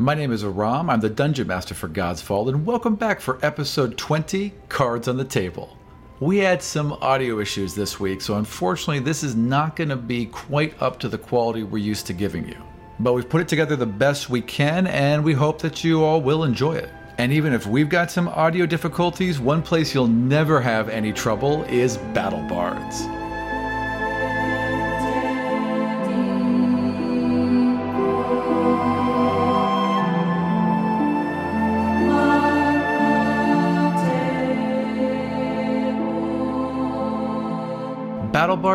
[0.00, 0.90] My name is Aram.
[0.90, 5.24] I'm the Dungeon Master for Godsfall, and welcome back for episode 20 Cards on the
[5.24, 5.76] Table.
[6.20, 10.26] We had some audio issues this week, so unfortunately, this is not going to be
[10.26, 12.54] quite up to the quality we're used to giving you.
[13.00, 16.22] But we've put it together the best we can, and we hope that you all
[16.22, 16.90] will enjoy it.
[17.18, 21.64] And even if we've got some audio difficulties, one place you'll never have any trouble
[21.64, 23.27] is BattleBards.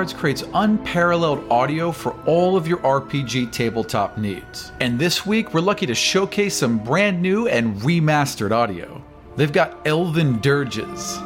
[0.04, 4.72] BattleBards creates unparalleled audio for all of your RPG tabletop needs.
[4.82, 9.02] And this week, we're lucky to showcase some brand new and remastered audio.
[9.38, 11.18] They've got Elven Dirges,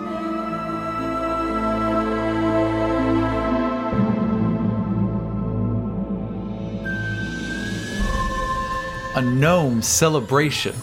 [9.15, 10.75] a gnome celebration.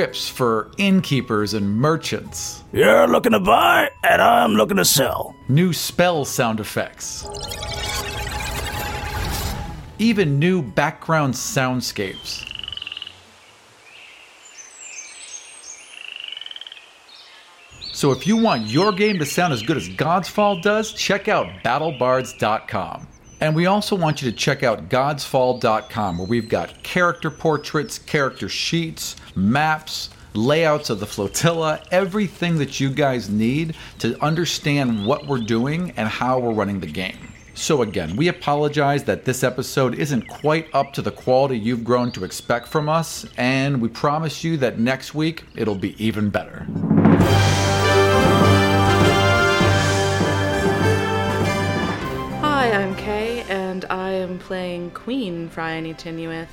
[0.00, 2.64] Scripts for innkeepers and merchants.
[2.72, 5.36] You're looking to buy, and I'm looking to sell.
[5.46, 7.28] New spell sound effects.
[9.98, 12.46] Even new background soundscapes.
[17.92, 21.46] So if you want your game to sound as good as Godsfall does, check out
[21.62, 23.06] battlebards.com.
[23.42, 28.48] And we also want you to check out godsfall.com where we've got character portraits, character
[28.48, 35.38] sheets, maps, layouts of the flotilla, everything that you guys need to understand what we're
[35.38, 37.30] doing and how we're running the game.
[37.54, 42.10] So, again, we apologize that this episode isn't quite up to the quality you've grown
[42.12, 46.66] to expect from us, and we promise you that next week it'll be even better.
[52.40, 56.48] Hi, I'm Kay, and I am playing Queen Phryane Tinueth,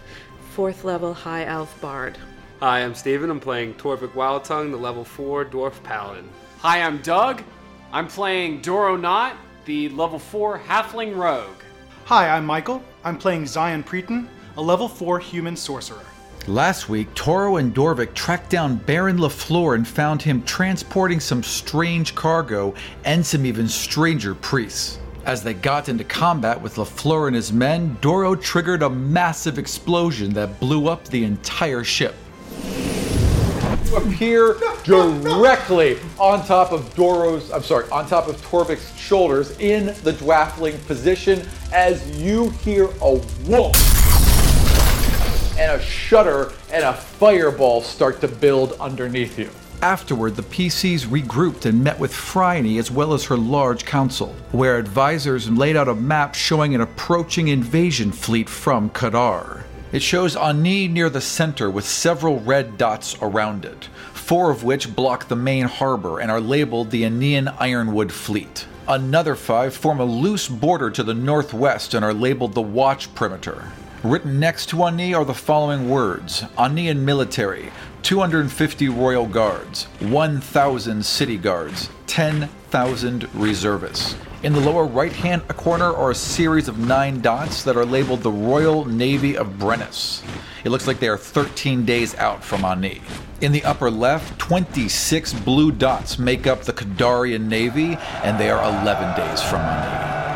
[0.51, 2.17] fourth level High Elf Bard.
[2.59, 3.29] Hi, I'm Steven.
[3.29, 6.27] I'm playing Torvik Wildtongue, the level 4 Dwarf Paladin.
[6.61, 7.43] Hi, I'm Doug.
[7.91, 11.61] I'm playing Doro Knot, the level 4 Halfling Rogue.
[12.05, 12.81] Hi, I'm Michael.
[13.03, 16.03] I'm playing Zion Preeton, a level 4 human sorcerer.
[16.47, 22.15] Last week, Toro and Dorvik tracked down Baron LaFleur and found him transporting some strange
[22.15, 22.73] cargo
[23.05, 24.97] and some even stranger priests.
[25.25, 30.33] As they got into combat with LaFleur and his men, Doro triggered a massive explosion
[30.33, 32.15] that blew up the entire ship.
[33.95, 40.11] Appear directly on top of Doro's, I'm sorry, on top of Torvik's shoulders in the
[40.11, 43.75] dwaffling position as you hear a whoop
[45.57, 49.49] and a shudder and a fireball start to build underneath you.
[49.81, 54.77] Afterward, the PCs regrouped and met with Phryane as well as her large council, where
[54.77, 59.63] advisors laid out a map showing an approaching invasion fleet from Kadar.
[59.89, 64.93] It shows Ani near the center with several red dots around it, four of which
[64.93, 68.67] block the main harbor and are labeled the Anian Ironwood Fleet.
[68.85, 73.71] Another five form a loose border to the northwest and are labeled the Watch Perimeter.
[74.03, 77.71] Written next to Ani are the following words Anian military,
[78.07, 84.15] 250 royal guards, 1,000 city guards, 10,000 reservists.
[84.43, 88.21] In the lower right hand corner are a series of nine dots that are labeled
[88.21, 90.23] the Royal Navy of Brennus.
[90.63, 93.01] It looks like they are 13 days out from Ani.
[93.41, 98.63] In the upper left, 26 blue dots make up the Kadarian Navy, and they are
[98.83, 100.26] 11 days from Ani.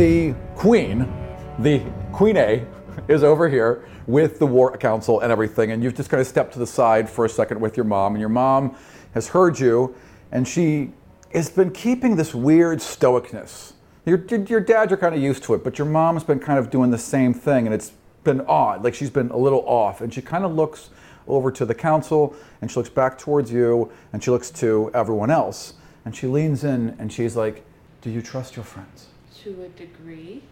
[0.00, 1.06] The queen,
[1.58, 2.64] the queen A,
[3.06, 6.54] is over here with the war council and everything, and you've just kind of stepped
[6.54, 8.74] to the side for a second with your mom, and your mom
[9.12, 9.94] has heard you,
[10.32, 10.94] and she
[11.34, 13.74] has been keeping this weird stoicness.
[14.06, 16.70] Your, your dad, you're kind of used to it, but your mom's been kind of
[16.70, 17.92] doing the same thing, and it's
[18.24, 18.82] been odd.
[18.82, 20.88] Like she's been a little off, and she kind of looks
[21.28, 25.30] over to the council, and she looks back towards you, and she looks to everyone
[25.30, 25.74] else,
[26.06, 27.66] and she leans in, and she's like,
[28.00, 29.09] "Do you trust your friends?"
[29.44, 30.42] To a degree.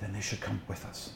[0.00, 1.10] then they should come with us.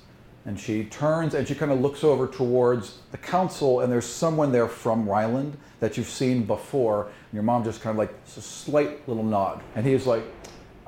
[0.47, 4.51] And she turns and she kind of looks over towards the council, and there's someone
[4.51, 7.05] there from Ryland that you've seen before.
[7.05, 9.63] And your mom just kind of like a slight little nod.
[9.77, 10.25] And he's like,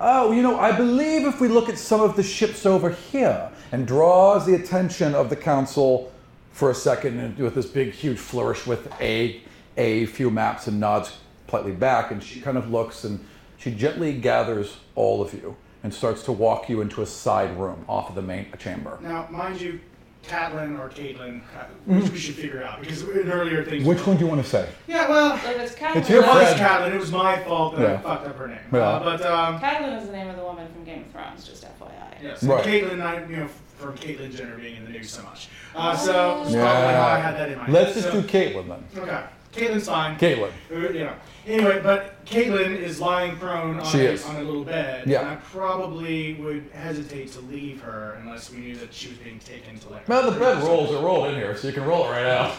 [0.01, 3.51] Oh, you know, I believe if we look at some of the ships over here,
[3.71, 6.13] and draws the attention of the council
[6.53, 9.41] for a second and with this big, huge flourish with a,
[9.77, 11.17] a few maps and nods
[11.47, 12.11] politely back.
[12.11, 13.25] And she kind of looks and
[13.59, 17.85] She gently gathers all of you and starts to walk you into a side room
[17.89, 18.99] off of the main chamber.
[19.03, 19.81] Now, mind you,
[20.23, 23.85] Catelyn or Caitlin, uh, which we should figure out because in earlier things.
[23.85, 24.69] Which one do you want to say?
[24.87, 26.61] Yeah, well, If it's Catelyn, It's your it was friend.
[26.61, 26.95] Catelyn.
[26.95, 27.95] It was my fault that Yeah.
[27.99, 28.59] I fucked up her name.
[28.73, 28.79] Yeah.
[28.79, 31.65] Uh, but um, Catelyn is the name of the woman from Game of Thrones, just
[31.65, 32.23] FYI.
[32.23, 32.65] yes, Right.
[32.65, 33.49] Caitlyn, I you know
[33.79, 35.49] from Caitlyn Jenner being in the news so much.
[35.75, 36.13] Uh, so
[36.45, 37.73] that's probably how I had that in mind.
[37.73, 38.85] Let's just So- do Caitlin then.
[39.03, 39.23] Okay,
[39.53, 40.17] Caitlin's fine.
[40.19, 40.51] Caitlin.
[40.71, 41.15] Uh, You know.
[41.47, 44.25] Anyway, but Caitlin is lying prone on, She a, is.
[44.25, 45.07] on a little bed.
[45.09, 45.21] Yeah.
[45.21, 49.41] And I probably would hesitate to leave her unless we knew that she was being
[49.41, 50.09] taken to like.
[50.09, 52.55] Well, the bed rolls are rolled in here, so you can roll it right out.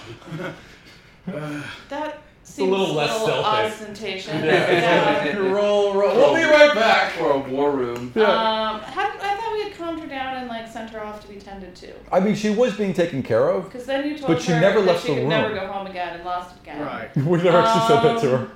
[1.90, 3.44] That seems a little less stealthy.
[3.44, 4.28] ostentatious.
[4.28, 5.38] Yeah.
[5.38, 6.16] roll, roll.
[6.16, 7.12] We'll be right back.
[7.13, 8.12] For a war room.
[8.16, 11.28] Um, how, I thought we had calmed her down and like sent her off to
[11.28, 11.94] be tended to.
[12.12, 13.66] I mean, she was being taken care of.
[13.66, 15.30] Because then you told But she her never that left she the could room.
[15.30, 16.81] never go home again and lost again.
[16.81, 17.16] Right.
[17.18, 18.50] We never actually said that to her.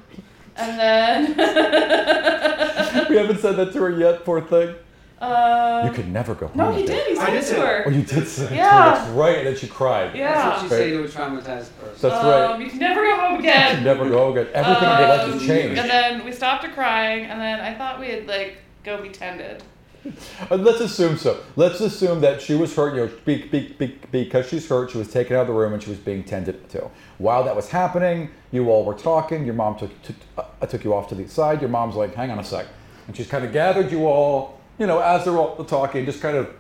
[0.58, 1.36] And then.
[3.10, 4.76] We haven't said that to her yet, poor thing.
[5.20, 6.58] Uh, You could never go home.
[6.58, 6.96] no, he again.
[6.98, 7.08] did.
[7.08, 7.84] He I said did it to her.
[7.86, 8.56] Oh, you did say it to her.
[8.56, 8.70] Yeah.
[8.96, 10.16] That's right, and then she cried.
[10.16, 10.34] Yeah.
[10.34, 12.10] That's what you say to a traumatized person.
[12.10, 12.60] That's um, right.
[12.60, 13.78] You can never go home again.
[13.80, 14.48] You never go again.
[14.54, 15.80] Everything in your life has Um, changed.
[15.82, 19.64] And then we stopped her crying, and then I thought we'd like go be tended.
[20.52, 21.44] Let's assume so.
[21.58, 22.96] Let's assume that she was hurt.
[22.96, 25.74] You know, be, be, be, because she's hurt, she was taken out of the room
[25.74, 26.90] and she was being tended to.
[27.18, 29.44] While that was happening, you all were talking.
[29.46, 31.60] Your mom took took, uh, took you off to the side.
[31.60, 32.68] Your mom's like, "Hang on a sec,"
[33.08, 34.57] and she's kind of gathered you all.
[34.80, 36.54] You know, as they're all talking, just kind of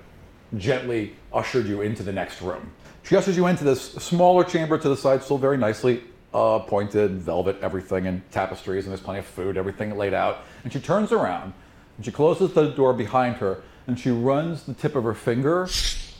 [0.57, 2.71] gently ushered you into the next room.
[3.03, 6.03] She ushers you into this smaller chamber to the side, still very nicely
[6.33, 10.39] uh, appointed, velvet, everything, and tapestries, and there's plenty of food, everything laid out.
[10.63, 11.53] And she turns around
[11.95, 15.67] and she closes the door behind her and she runs the tip of her finger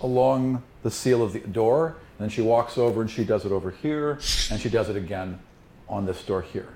[0.02, 1.98] along the seal of the door.
[2.18, 4.12] And then she walks over and she does it over here
[4.50, 5.40] and she does it again
[5.90, 6.70] on this door here.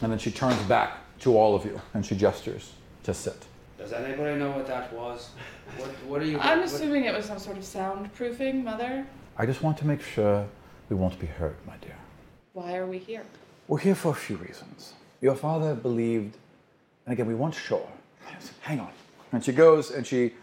[0.00, 2.72] And then she turns back to all of you and she gestures
[3.02, 3.46] to sit.
[3.78, 5.30] Does anybody know what that was?
[5.76, 6.38] What, what are you?
[6.38, 9.06] I'm what- assuming it was some sort of soundproofing, Mother.
[9.36, 10.46] I just want to make sure
[10.88, 11.96] we won't be hurt, my dear.
[12.52, 13.24] Why are we here?
[13.66, 14.94] We're here for a few reasons.
[15.20, 16.36] Your father believed,
[17.06, 17.88] and again, we weren't sure.
[18.60, 18.90] Hang on.
[19.32, 20.34] And she goes and she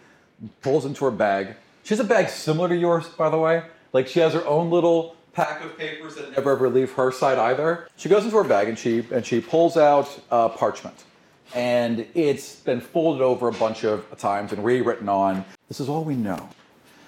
[0.61, 1.55] pulls into her bag.
[1.83, 3.63] She has a bag similar to yours, by the way.
[3.93, 7.37] Like she has her own little pack of papers that never ever leave her side
[7.37, 7.87] either.
[7.95, 11.03] She goes into her bag and she and she pulls out uh, parchment,
[11.53, 15.45] and it's been folded over a bunch of times and rewritten on.
[15.67, 16.49] This is all we know,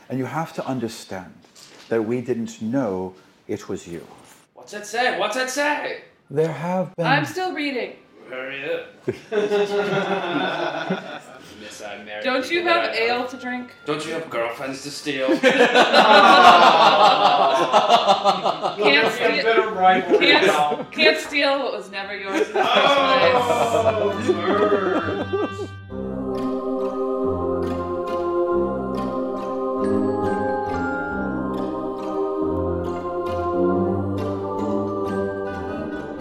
[0.10, 1.34] and you have to understand
[1.90, 3.14] that we didn't know
[3.48, 4.06] it was you.
[4.54, 5.20] What's it say?
[5.20, 6.04] What's it say?
[6.30, 7.06] There have been.
[7.06, 7.94] I'm still reading.
[8.30, 9.06] Hurry up.
[11.84, 13.30] Miss, I married Don't you have I ale love.
[13.32, 13.76] to drink?
[13.86, 15.28] Don't you have girlfriends to steal?
[18.78, 19.44] Can't steal.
[19.44, 20.76] Better rivalry now.
[20.76, 25.80] Can't, can't steal what was never yours in the oh, first Oh, burn.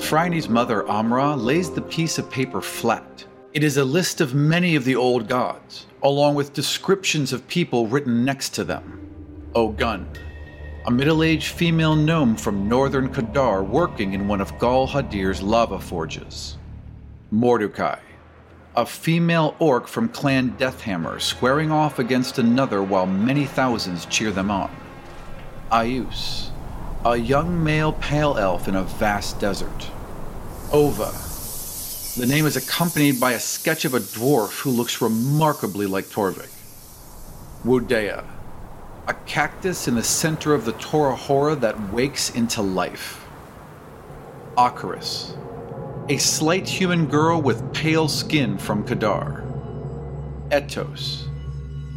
[0.00, 3.24] Phryne's mother, Amra, lays the piece of paper flat.
[3.54, 7.86] It is a list of many of the old gods, along with descriptions of people
[7.86, 8.98] written next to them.
[9.54, 10.08] Ogun,
[10.86, 15.78] a middle aged female gnome from northern Kadar working in one of Gal Hadir's lava
[15.78, 16.56] forges.
[17.30, 17.98] Mordecai,
[18.74, 24.50] a female orc from Clan Deathhammer squaring off against another while many thousands cheer them
[24.50, 24.74] on.
[25.70, 26.48] Ayus,
[27.04, 29.90] a young male pale elf in a vast desert.
[30.72, 31.31] Ova.
[32.16, 36.50] The name is accompanied by a sketch of a dwarf who looks remarkably like Torvik.
[37.64, 38.24] Wudea.
[39.08, 43.24] A cactus in the center of the Tora Hora that wakes into life.
[44.56, 45.36] Akaris.
[46.10, 49.40] A slight human girl with pale skin from Kadar.
[50.50, 51.26] Etos.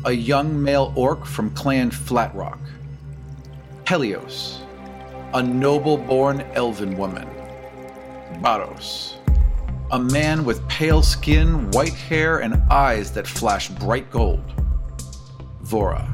[0.05, 2.59] A young male orc from Clan Flatrock.
[3.87, 4.61] Helios
[5.35, 7.27] a noble born elven woman.
[8.35, 9.14] Baros,
[9.91, 14.43] a man with pale skin, white hair, and eyes that flash bright gold.
[15.63, 16.11] Vora,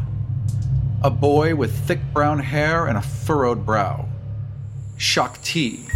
[1.04, 4.08] a boy with thick brown hair and a furrowed brow.
[4.98, 5.88] Shakti,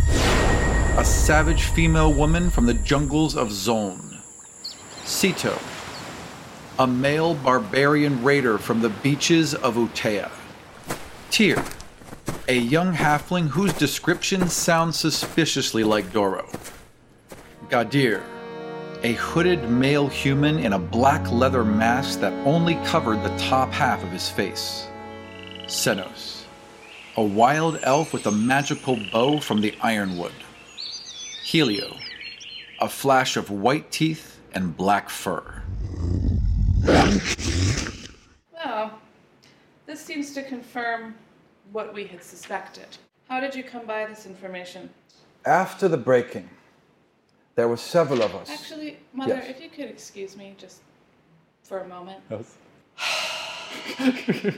[0.97, 4.21] a savage female woman from the jungles of Zone.
[5.03, 5.61] Sito,
[6.79, 10.31] a male barbarian raider from the beaches of Utea.
[11.29, 11.63] Tyr,
[12.47, 16.47] a young halfling whose description sounds suspiciously like Doro.
[17.69, 18.23] Gadir,
[19.01, 24.03] a hooded male human in a black leather mask that only covered the top half
[24.03, 24.87] of his face.
[25.65, 26.43] Senos,
[27.17, 30.33] a wild elf with a magical bow from the Ironwood.
[31.43, 31.95] Helio,
[32.79, 35.63] a flash of white teeth and black fur.
[38.63, 38.91] Oh,
[39.87, 41.15] this seems to confirm
[41.71, 42.87] what we had suspected.
[43.27, 44.89] How did you come by this information?
[45.45, 46.49] After the breaking,
[47.55, 48.49] there were several of us.
[48.49, 49.49] Actually, Mother, Yes.
[49.49, 50.81] if you could excuse me just
[51.63, 52.21] for a moment.
[52.29, 52.57] Yes.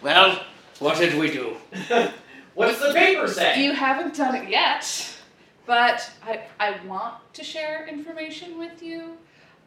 [0.00, 0.40] Well,
[0.78, 1.56] what did we do?
[2.54, 3.62] What's the paper say?
[3.62, 4.84] You haven't done it yet,
[5.66, 9.16] but I, I want to share information with you.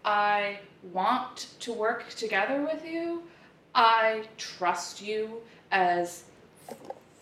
[0.06, 0.60] I
[0.94, 3.24] want to work together with you.
[3.76, 6.24] I trust you as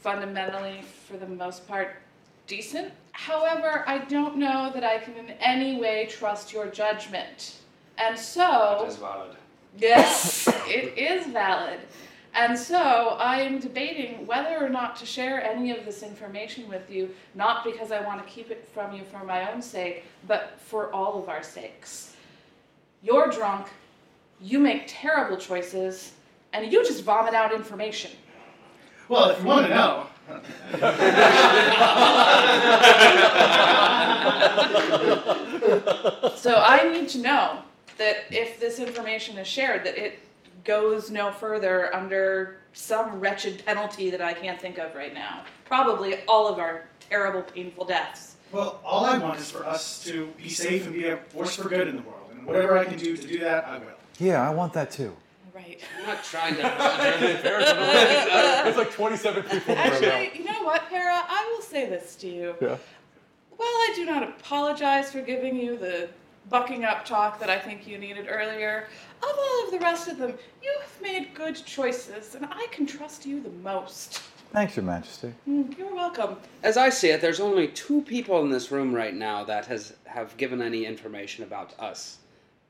[0.02, 1.96] fundamentally, for the most part,
[2.48, 2.94] decent.
[3.26, 7.58] However, I don't know that I can in any way trust your judgment.
[7.98, 8.80] And so.
[8.82, 9.36] That's valid.
[9.78, 11.82] Yes, it is valid.
[12.34, 16.90] And so I am debating whether or not to share any of this information with
[16.90, 20.58] you, not because I want to keep it from you for my own sake, but
[20.58, 22.16] for all of our sakes.
[23.04, 23.68] You're drunk,
[24.40, 26.14] you make terrible choices,
[26.54, 28.12] and you just vomit out information.
[29.10, 30.08] Well, if you want to know,
[36.36, 37.60] So I need to know
[37.98, 40.20] that if this information is shared, that it
[40.64, 45.44] goes no further under some wretched penalty that I can't think of right now.
[45.66, 48.36] Probably all of our terrible, painful deaths.
[48.52, 51.70] well, all I want is for us to be safe and be a force for
[51.70, 52.30] good in the world.
[52.32, 53.86] And whatever I can do to do that, I will.
[54.20, 55.16] Yeah, I want that too.
[55.60, 55.80] Right.
[56.00, 56.62] I'm not trying to.
[58.64, 60.08] There's like 27 people in the room now.
[60.08, 61.22] Actually, you know what, Para?
[61.28, 62.56] I will say this to you.
[62.62, 62.78] Yeah.
[63.58, 66.08] While I do not apologize for giving you the
[66.50, 68.88] bucking up talk that I think you needed earlier,
[69.22, 72.86] of all of the rest of them, you have made good choices, and I can
[72.86, 74.22] trust you the most.
[74.54, 75.34] Thanks, Your Majesty.
[75.48, 76.38] Mm, You're welcome.
[76.64, 79.94] As I see it, there's only two people in this room right now that has
[80.06, 82.20] have given any information about us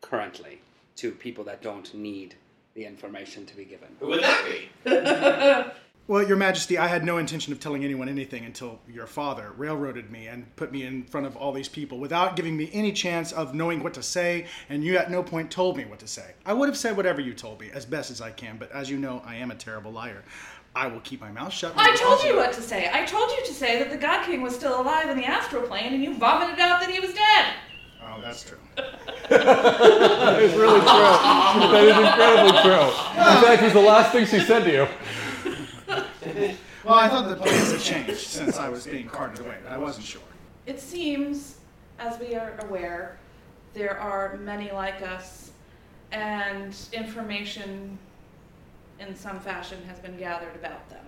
[0.01, 0.59] currently
[0.95, 2.35] to people that don't need
[2.73, 3.89] the information to be given.
[3.99, 4.45] Who would that
[4.85, 5.71] be?
[6.09, 10.09] Well, Your Majesty, I had no intention of telling anyone anything until your father railroaded
[10.09, 13.31] me and put me in front of all these people without giving me any chance
[13.31, 16.31] of knowing what to say, and you at no point told me what to say.
[16.47, 18.89] I would have said whatever you told me as best as I can, but as
[18.89, 20.23] you know, I am a terrible liar.
[20.75, 21.73] I will keep my mouth shut.
[21.77, 22.89] I told you what to say.
[22.91, 25.61] I told you to say that the God King was still alive in the astral
[25.61, 27.53] plane, and you vomited out that he was dead.
[28.19, 28.57] Oh, that's true.
[29.29, 30.87] That is really true.
[30.87, 32.87] That is incredibly true.
[32.87, 34.87] In fact, it was the last thing she said to you.
[36.83, 39.77] Well, I thought the plans had changed since I was being carted away, but I
[39.77, 40.21] wasn't sure.
[40.65, 41.57] It seems,
[41.99, 43.19] as we are aware,
[43.75, 45.51] there are many like us,
[46.11, 47.99] and information
[48.99, 51.05] in some fashion has been gathered about them.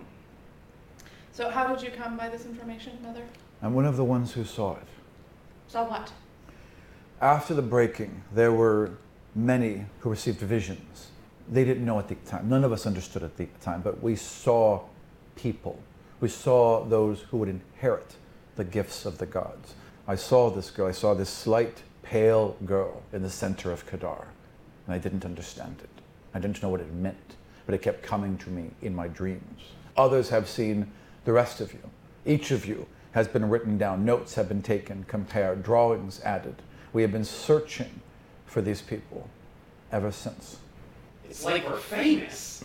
[1.32, 3.24] So, how did you come by this information, Mother?
[3.62, 4.86] I'm one of the ones who saw it.
[5.66, 6.12] Saw what?
[7.22, 8.90] After the breaking, there were
[9.32, 11.06] many who received visions.
[11.48, 12.48] They didn't know at the time.
[12.48, 14.80] None of us understood at the time, but we saw
[15.36, 15.78] people.
[16.18, 18.16] We saw those who would inherit
[18.56, 19.74] the gifts of the gods.
[20.08, 20.88] I saw this girl.
[20.88, 24.26] I saw this slight, pale girl in the center of Kadar,
[24.86, 26.02] and I didn't understand it.
[26.34, 27.36] I didn't know what it meant,
[27.66, 29.60] but it kept coming to me in my dreams.
[29.96, 30.90] Others have seen
[31.24, 31.88] the rest of you.
[32.26, 36.56] Each of you has been written down, notes have been taken, compared, drawings added.
[36.92, 38.00] We have been searching
[38.46, 39.28] for these people
[39.90, 40.58] ever since.
[41.28, 42.64] It's like we're famous.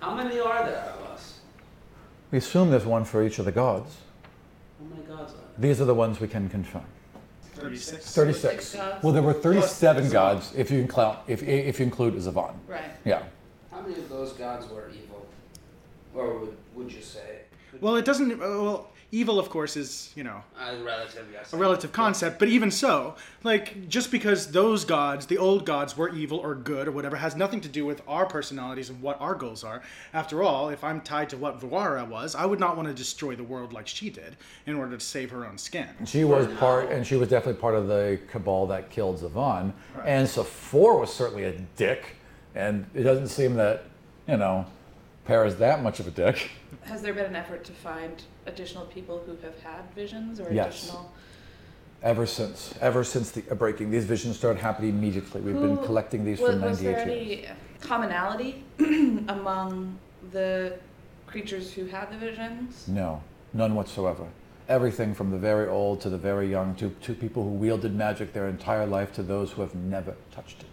[0.00, 1.40] How many are there of us?
[2.30, 3.96] We assume there's one for each of the gods.
[4.78, 5.44] How many gods are there?
[5.58, 6.84] These are the ones we can confirm.
[7.54, 8.14] 36.
[8.14, 8.74] 36.
[8.74, 9.04] gods.
[9.04, 12.54] Well, there were 37 gods if you include if, if you include Zavon.
[12.68, 12.82] Right.
[13.04, 13.24] Yeah.
[13.70, 15.26] How many of those gods were evil?
[16.14, 17.40] Or would, would you say?
[17.80, 18.38] Well, it doesn't.
[18.38, 21.52] Well, evil, of course, is you know Uh, relative, yes.
[21.52, 26.08] a relative concept, but even so, like just because those gods, the old gods, were
[26.10, 29.34] evil or good or whatever, has nothing to do with our personalities and what our
[29.34, 29.82] goals are.
[30.12, 33.34] After all, if I'm tied to what Vawara was, I would not want to destroy
[33.34, 34.36] the world like she did
[34.66, 35.88] in order to save her own skin.
[36.06, 39.72] She was part, and she was definitely part of the cabal that killed Zavon.
[40.04, 42.16] And Sephor was certainly a dick,
[42.54, 43.84] and it doesn't seem that,
[44.28, 44.66] you know,
[45.30, 46.50] Para's that much of a dick.
[46.82, 50.82] Has there been an effort to find additional people who have had visions or Yes.
[50.82, 51.12] additional?
[52.02, 55.40] Ever since, ever since the breaking, these visions started happening immediately.
[55.40, 57.46] We've been collecting these was, for was 98 there years.
[57.46, 57.48] any
[57.80, 58.64] commonality
[59.28, 60.00] among
[60.32, 60.76] the
[61.28, 62.88] creatures who had the visions?
[62.88, 63.22] No,
[63.52, 64.26] none whatsoever.
[64.68, 68.32] Everything from the very old to the very young, to, to people who wielded magic
[68.32, 70.66] their entire life, to those who have never touched it.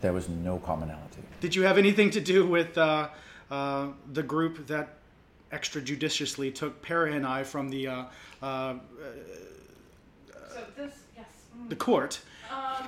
[0.00, 1.20] There was no commonality.
[1.42, 3.08] Did you have anything to do with uh,
[3.52, 4.96] uh, the group that
[5.52, 7.86] extrajudiciously took Para and I from the?
[7.86, 8.04] Uh,
[8.42, 8.74] uh,
[10.54, 11.26] So this, yes.
[11.68, 12.20] the court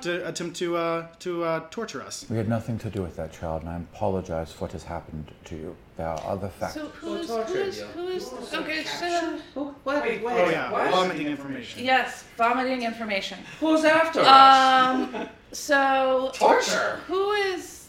[0.01, 2.25] to attempt to uh, to uh, torture us.
[2.29, 5.31] We had nothing to do with that child, and I apologize for what has happened
[5.45, 5.75] to you.
[5.97, 6.83] There are other factors.
[6.83, 7.85] So who is, who tortured is, you?
[7.85, 9.39] who is, okay, so,
[9.83, 10.03] What?
[10.03, 11.85] Wait, Oh yeah, vomiting information.
[11.85, 13.37] yes, vomiting information.
[13.59, 14.27] Who's after us?
[14.29, 16.99] Um, so, Torture.
[17.07, 17.87] who is,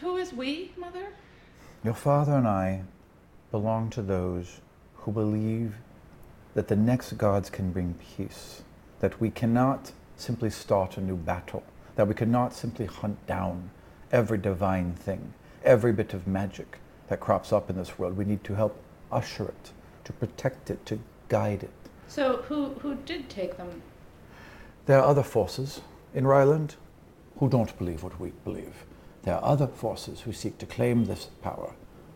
[0.00, 1.06] who is we, mother?
[1.84, 2.82] Your father and I
[3.52, 4.60] belong to those
[4.96, 5.76] who believe
[6.54, 8.62] that the next gods can bring peace,
[8.98, 11.62] that we cannot simply start a new battle,
[11.94, 13.70] that we cannot simply hunt down
[14.10, 15.32] every divine thing,
[15.62, 18.16] every bit of magic that crops up in this world.
[18.16, 18.76] We need to help
[19.12, 19.70] usher it,
[20.02, 21.70] to protect it, to guide it.
[22.08, 23.82] So, who, who did take them?
[24.86, 25.80] There are other forces
[26.12, 26.74] in Ryland
[27.38, 28.84] who don't believe what we believe.
[29.28, 31.74] There are other forces who seek to claim this power,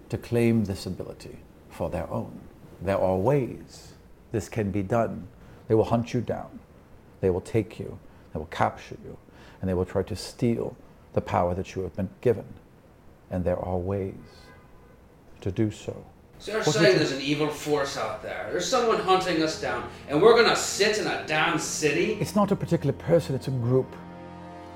[0.09, 1.37] to claim this ability
[1.69, 2.41] for their own.
[2.81, 3.93] There are ways
[4.31, 5.29] this can be done.
[5.69, 6.59] They will hunt you down,
[7.21, 7.99] they will take you,
[8.33, 9.19] they will capture you,
[9.61, 10.75] and they will try to steal
[11.13, 12.47] the power that you have been given.
[13.31, 14.15] And there are ways
[15.43, 16.03] to do so.
[16.39, 18.49] So you're What do you saying there's an evil force out there.
[18.51, 22.15] There's someone hunting us down, and we're gonna sit in a damn city?
[22.23, 23.95] It's not a particular person, it's a group.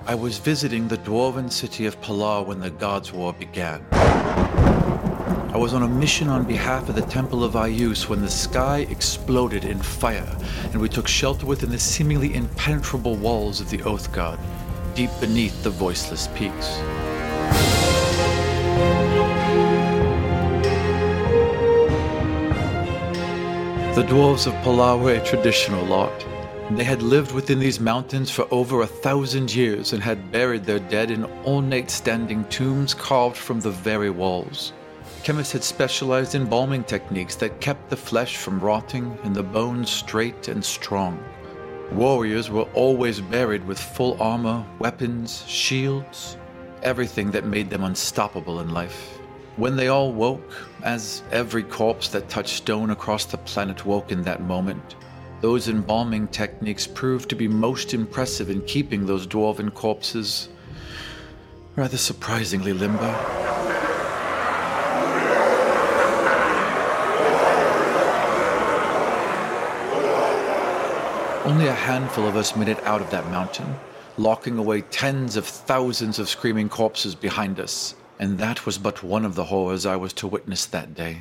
[0.08, 3.84] I was visiting the dwarven city of Pilar when the Gods' War began.
[3.90, 8.86] I was on a mission on behalf of the Temple of Ayus when the sky
[8.88, 10.38] exploded in fire,
[10.70, 14.38] and we took shelter within the seemingly impenetrable walls of the Oath God,
[14.94, 16.76] deep beneath the voiceless peaks.
[23.96, 26.36] The dwarves of Pilar were a traditional lot.
[26.73, 30.80] They had lived within these mountains for over a thousand years and had buried their
[30.80, 34.73] dead in ornate standing tombs carved from the very walls.
[35.23, 39.90] Chemists had specialized in embalming techniques that kept the flesh from rotting and the bones
[39.90, 41.23] straight and strong.
[41.92, 46.37] Warriors were always buried with full armor, weapons, shields,
[46.82, 49.18] everything that made them unstoppable in life.
[49.54, 54.22] When they all woke, as every corpse that touched stone across the planet woke in
[54.22, 54.96] that moment,
[55.40, 60.49] those embalming techniques proved to be most impressive in keeping those dwarven corpses
[61.77, 63.14] rather surprisingly limber.
[71.44, 73.77] Only a handful of us made it out of that mountain,
[74.16, 79.25] locking away tens of thousands of screaming corpses behind us, and that was but one
[79.25, 81.18] of the horrors I was to witness that day.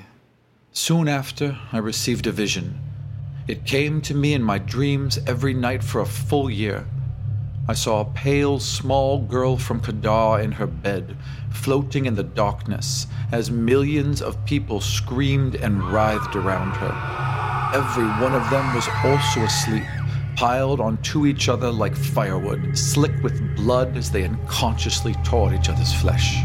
[0.71, 2.80] Soon after, I received a vision.
[3.47, 6.88] It came to me in my dreams every night for a full year.
[7.67, 11.15] I saw a pale, small girl from Kadar in her bed,
[11.51, 17.71] floating in the darkness, as millions of people screamed and writhed around her.
[17.75, 19.84] Every one of them was also asleep,
[20.36, 25.93] piled onto each other like firewood, slick with blood as they unconsciously tore each other's
[25.93, 26.43] flesh.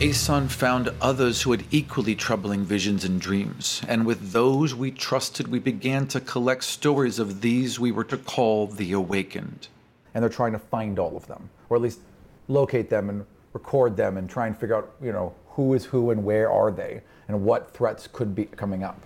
[0.00, 5.48] Aeson found others who had equally troubling visions and dreams, and with those we trusted,
[5.48, 9.68] we began to collect stories of these we were to call the Awakened.
[10.14, 12.00] and they're trying to find all of them, or at least
[12.48, 16.10] locate them and record them and try and figure out, you know, who is who
[16.10, 18.98] and where are they, and what threats could be coming up.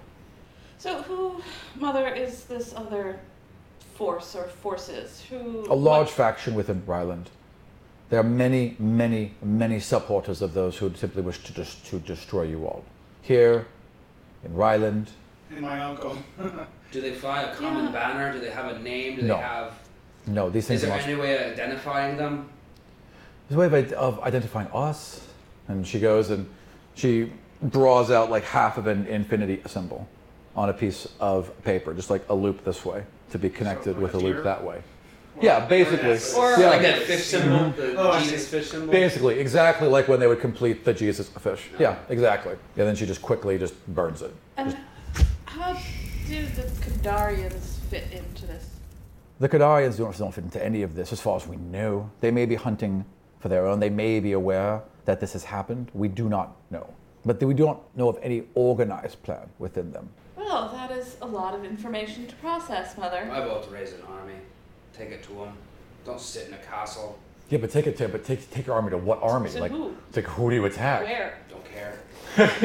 [0.78, 1.42] So, who,
[1.74, 3.18] mother, is this other
[3.96, 5.24] force or forces?
[5.28, 5.66] Who?
[5.68, 7.30] A large what- faction within Ryland.
[8.14, 12.42] There are many, many, many supporters of those who simply wish to just to destroy
[12.42, 12.85] you all.
[13.22, 13.66] Here,
[14.44, 15.11] in Ryland,
[15.50, 16.16] And my uncle.
[16.92, 17.90] Do they fly a common Yeah.
[17.90, 18.33] banner?
[18.33, 19.16] Do they have a name?
[19.16, 19.35] Do No.
[19.35, 19.72] they have.
[20.29, 22.48] no, these things Is things there are any way of identifying them?
[23.48, 25.27] There's a way of, of identifying us.
[25.66, 26.48] And she goes and
[26.94, 27.33] she
[27.68, 30.07] draws out like half of an infinity symbol
[30.55, 34.03] on a piece of paper, just like a loop this way to be connected like
[34.05, 34.44] with a a loop tear?
[34.44, 34.83] that way.
[35.40, 36.11] Yeah, basically.
[36.40, 37.70] Or yeah, Like that fish symbol?
[37.70, 38.92] The Oh, Jesus fish symbol?
[38.92, 41.70] basically, exactly like when they would complete the Jesus fish.
[41.79, 42.53] Yeah, exactly.
[42.53, 44.33] And then she just quickly just burns it.
[44.57, 44.77] And
[45.47, 45.73] how
[46.29, 48.70] do the Kadarians fit into this?
[49.40, 52.11] The Kadarians don't, don't fit into any of this as far as we know.
[52.20, 53.05] They may be hunting
[53.40, 53.81] for their own.
[53.81, 55.90] They may be aware that this has happened.
[55.94, 56.87] We do not know.
[57.27, 60.09] But we don't know of any organized plan within them.
[60.37, 63.29] Well, that is a lot of information to process, mother.
[63.33, 64.35] I vote to raise an army.
[64.96, 65.52] Take it to them.
[66.04, 67.18] Don't sit in a castle.
[67.50, 69.50] Yeah, but take it to but take take your army to what army?
[69.50, 69.94] To like who?
[70.14, 71.04] like who do you attack?
[71.04, 71.38] Where?
[71.50, 71.98] Don't care.
[72.37, 72.61] Thank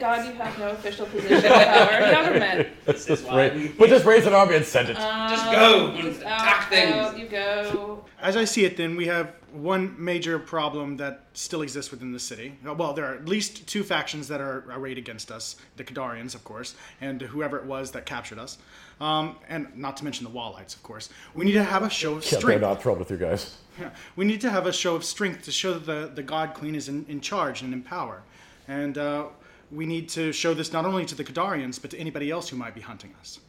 [0.00, 2.68] God you have no official position of power in our government.
[2.86, 4.96] This is why But just raise an army and send it.
[4.98, 6.92] Um, Just go and out, attack things.
[6.94, 8.04] out you go.
[8.20, 12.18] As I see it, then, we have one major problem that still exists within the
[12.18, 12.58] city.
[12.66, 16.34] Uh, Well, there are at least two factions that are arrayed against us the Kadarians,
[16.34, 18.58] of course, and whoever it was that captured us.
[19.02, 21.08] Um, and not to mention the Wallites, of course.
[21.34, 22.60] We need to have a show of Yeah, they're strength.
[22.60, 23.56] not thrilled with you guys.
[23.80, 23.90] Yeah.
[24.14, 26.76] We need to have a show of strength to show that the, the God Queen
[26.76, 28.22] is in, in charge and in power.
[28.68, 29.24] And uh,
[29.72, 32.56] we need to show this not only to the Kadarians, but to anybody else who
[32.56, 33.40] might be hunting us.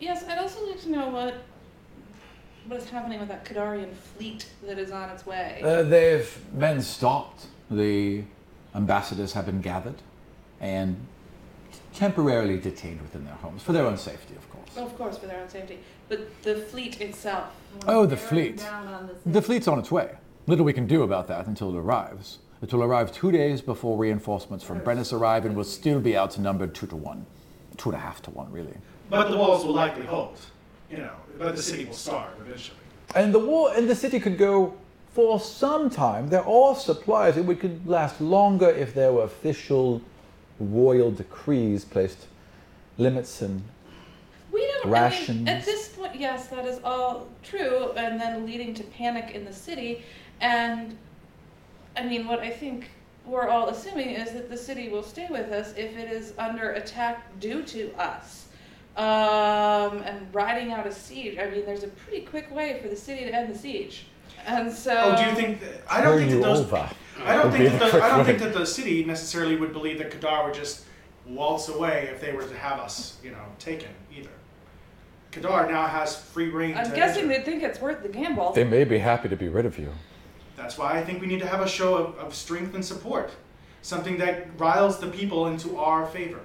[0.00, 1.34] Yes, I'd also like to know what
[2.68, 5.60] what is happening with that Kadarian fleet that is on its way.
[5.64, 7.46] Uh, they've been stopped.
[7.70, 8.22] The
[8.74, 10.00] ambassadors have been gathered
[10.60, 10.96] and
[11.94, 14.76] temporarily detained within their homes for their own safety, of course.
[14.76, 15.78] of course, for their own safety,
[16.08, 17.44] but the fleet itself.
[17.86, 18.64] Oh, the fleet.
[19.26, 20.10] The fleet's on its way.
[20.46, 22.38] Little we can do about that until it arrives.
[22.62, 26.74] It will arrive two days before reinforcements from Brennus arrive and will still be outnumbered
[26.74, 27.26] two to one.
[27.76, 28.74] Two and a half to one, really.
[29.10, 30.38] But the walls will likely hold,
[30.90, 32.78] you know, but the city will starve eventually.
[33.14, 34.74] And the war in the city could go
[35.12, 36.28] for some time.
[36.28, 37.36] There are supplies.
[37.36, 40.00] It would could last longer if there were official
[40.60, 42.26] royal decrees placed
[42.98, 43.62] limits and
[44.52, 44.86] We don't.
[44.86, 45.38] I Rations.
[45.38, 49.44] mean, at this point, yes, that is all true, and then leading to panic in
[49.44, 50.02] the city.
[50.40, 50.96] And
[51.96, 52.90] I mean, what I think
[53.24, 56.72] we're all assuming is that the city will stay with us if it is under
[56.72, 58.46] attack due to us.
[58.96, 61.38] Um, and riding out a siege.
[61.38, 64.06] I mean, there's a pretty quick way for the city to end the siege.
[64.46, 64.96] And so.
[64.96, 66.88] Oh, do you think that, I don't think that those over.
[67.24, 69.72] I don't think that the the, I don't quick think that the city necessarily would
[69.72, 70.84] believe that Kadar would just
[71.26, 74.30] waltz away if they were to have us, you know, taken either.
[75.30, 76.76] Kadar now has free reign.
[76.76, 77.38] I'm to guessing enter.
[77.38, 78.52] they think it's worth the gamble.
[78.52, 79.92] They may be happy to be rid of you.
[80.56, 83.30] That's why I think we need to have a show of, of strength and support,
[83.80, 86.40] something that riles the people into our favor.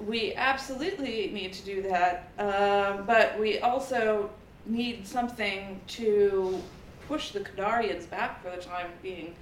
[0.00, 4.30] We absolutely need to do that, um, but we also
[4.66, 6.60] need something to
[7.12, 9.34] push the Kadarians back for the time being.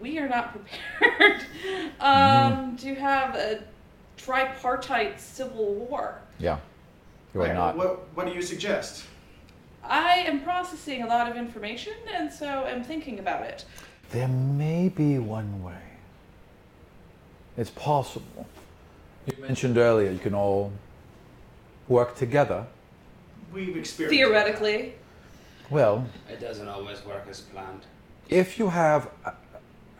[0.00, 0.52] We are not
[0.98, 1.42] prepared
[2.00, 3.62] um, to have a
[4.16, 6.20] tripartite civil war.
[6.40, 6.58] Yeah.
[7.34, 7.76] You are not.
[7.76, 9.04] What, what do you suggest?
[9.84, 13.64] I am processing a lot of information, and so I'm thinking about it.
[14.10, 15.84] There may be one way.
[17.56, 18.44] It's possible.
[19.26, 20.72] You mentioned earlier you can all
[21.86, 22.66] work together.
[23.52, 24.94] We've experienced Theoretically,
[25.70, 27.82] Well, It doesn't always work as planned.
[28.28, 29.10] if you have.
[29.24, 29.32] uh,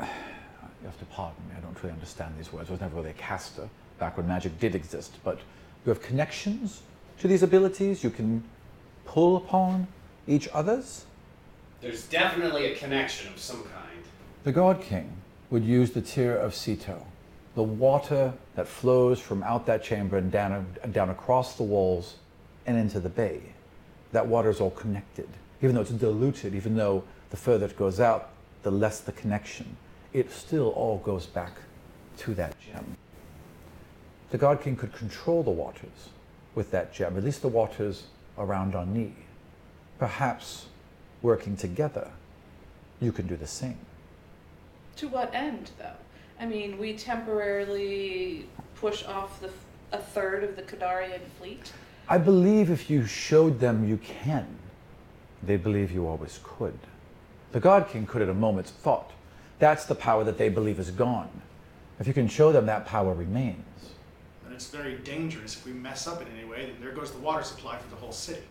[0.00, 2.68] you have to pardon me, I don't really understand these words.
[2.68, 5.38] I was never really a caster back when magic did exist, but
[5.84, 6.82] you have connections
[7.20, 8.04] to these abilities.
[8.04, 8.44] You can
[9.04, 9.88] pull upon
[10.26, 11.04] each other's.
[11.80, 14.02] There's definitely a connection of some kind.
[14.44, 15.10] The God King
[15.50, 17.02] would use the tear of Ceto,
[17.54, 22.16] the water that flows from out that chamber and down, and down across the walls
[22.66, 23.40] and into the bay.
[24.12, 25.28] That water is all connected.
[25.60, 28.30] Even though it's diluted, even though the further it goes out,
[28.62, 29.76] the less the connection,
[30.12, 31.52] it still all goes back
[32.18, 32.96] to that gem.
[34.30, 36.10] The God King could control the waters
[36.54, 38.04] with that gem, at least the waters
[38.36, 39.14] around Ani.
[39.98, 40.66] Perhaps
[41.22, 42.10] working together,
[43.00, 43.78] you can do the same.
[44.96, 45.92] to what end, though?
[46.40, 49.50] I mean, we temporarily push off the
[49.92, 51.72] a third of the Kadarian fleet.
[52.08, 54.46] I believe if you showed them you can,
[55.42, 56.78] they believe you always could.
[57.52, 59.12] The God King could at a moment's thought.
[59.58, 61.30] That's the power that they believe is gone.
[61.98, 63.64] If you can show them that power remains.
[64.44, 67.18] And it's very dangerous if we mess up in any way, then there goes the
[67.18, 68.42] water supply for the whole city.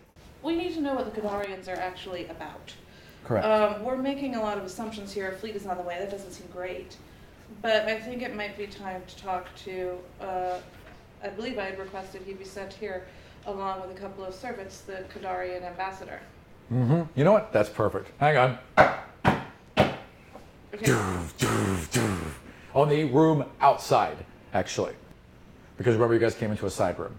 [0.42, 2.72] We need to know what the Kadarians are actually about.
[3.24, 3.44] Correct.
[3.44, 5.30] Um, we're making a lot of assumptions here.
[5.30, 5.96] A fleet is on the way.
[5.98, 6.96] That doesn't seem great.
[7.62, 9.98] But I think it might be time to talk to.
[10.20, 10.58] Uh,
[11.22, 13.06] I believe I had requested he be sent here
[13.46, 16.20] along with a couple of servants, the Kadarian ambassador.
[16.68, 17.52] Hmm You know what?
[17.52, 18.10] That's perfect.
[18.18, 18.58] Hang on.
[20.74, 20.92] Okay.
[22.74, 24.16] On the room outside,
[24.54, 24.92] actually.
[25.76, 27.14] Because remember, you guys came into a side room.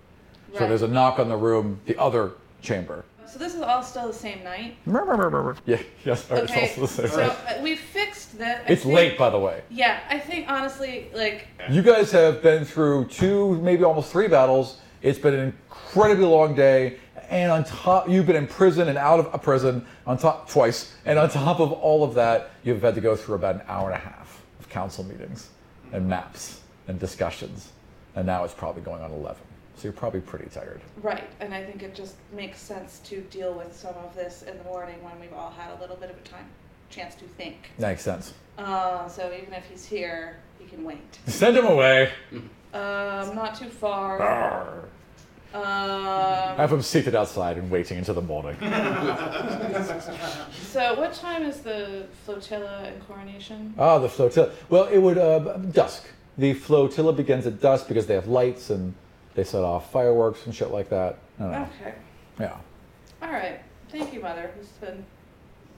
[0.53, 2.31] So there's a knock on the room, the other
[2.61, 3.05] chamber.
[3.27, 4.75] So this is all still the same night.
[4.87, 6.63] Yeah, yes, Okay.
[6.65, 7.09] it's also the same.
[7.09, 8.63] So uh, we fixed that.
[8.67, 9.61] I It's think- late, by the way.
[9.69, 14.77] Yeah, I think honestly, like You guys have been through two, maybe almost three battles.
[15.03, 16.97] It's been an incredibly long day,
[17.29, 20.93] and on top, you've been in prison and out of a prison on top twice,
[21.05, 23.91] and on top of all of that, you've had to go through about an hour
[23.91, 25.49] and a half of council meetings
[25.91, 27.71] and maps and discussions,
[28.15, 29.41] and now it's probably going on eleven.
[29.77, 30.81] So you're probably pretty tired.
[31.01, 34.57] Right, and I think it just makes sense to deal with some of this in
[34.57, 36.45] the morning when we've all had a little bit of a time,
[36.89, 37.69] chance to think.
[37.77, 38.33] Makes sense.
[38.57, 41.19] Uh, so even if he's here, he can wait.
[41.27, 42.11] Send him away.
[42.73, 44.19] Um, not too far.
[44.21, 44.83] Arr.
[45.53, 48.55] Um, Have them seated outside and waiting until the morning.
[50.51, 53.73] so what time is the flotilla and coronation?
[53.77, 54.51] Ah, the flotilla.
[54.69, 56.05] Well, it would uh, dusk.
[56.37, 58.93] The flotilla begins at dusk because they have lights and
[59.33, 61.17] they set off fireworks and shit like that.
[61.39, 61.69] I don't know.
[61.81, 61.95] Okay.
[62.39, 62.57] Yeah.
[63.23, 63.59] All right.
[63.89, 64.51] Thank you, Mother.
[64.55, 65.03] This has been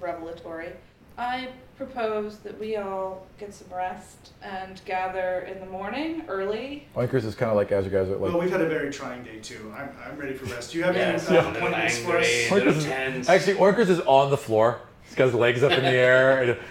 [0.01, 0.73] revelatory.
[1.17, 6.87] I propose that we all get some rest and gather in the morning early.
[6.95, 8.21] Oinkers is kind of like as you guys are like.
[8.31, 9.73] Well, we've had a very trying day too.
[9.75, 10.71] I'm, I'm ready for rest.
[10.71, 12.27] Do you have Yes, any I'm uh, appointments for us?
[12.27, 12.61] angry.
[12.61, 13.29] Oinkers is, tense.
[13.29, 14.79] actually, Oinkers is on the floor.
[15.05, 16.57] He's got his legs up in the air.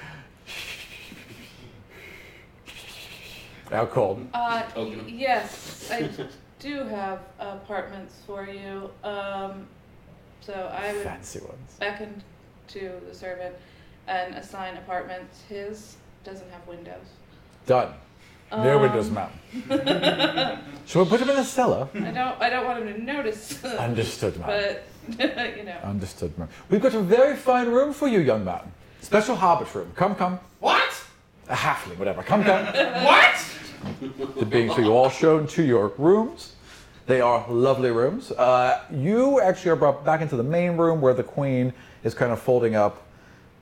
[3.70, 4.26] And, out cold.
[4.34, 6.10] Uh, y- yes, I
[6.58, 8.90] do have apartments for you.
[9.04, 9.68] Um,
[10.40, 11.76] so I would Fancy ones.
[11.78, 12.20] beckon
[12.68, 13.54] to the servant
[14.10, 15.42] and assign apartments.
[15.48, 17.06] His doesn't have windows.
[17.66, 17.92] Done.
[18.52, 19.30] No Um, windows, ma'am.
[20.86, 21.88] Shall we put him in the cellar?
[21.94, 22.40] I don't.
[22.42, 23.62] I don't want him to notice.
[23.64, 24.48] Understood, ma'am.
[24.48, 24.84] but
[25.56, 25.78] you know.
[25.84, 26.48] Understood, ma'am.
[26.68, 28.72] We've got a very fine room for you, young man.
[29.02, 29.92] Special hobbit room.
[29.94, 30.40] Come, come.
[30.58, 30.92] What?
[31.48, 32.22] A halfling, whatever.
[32.22, 32.66] Come, come.
[33.04, 33.46] What?
[34.38, 36.52] The being so you're all shown to your rooms.
[37.06, 38.30] They are lovely rooms.
[38.30, 41.72] Uh, you actually are brought back into the main room where the queen
[42.04, 43.02] is kind of folding up,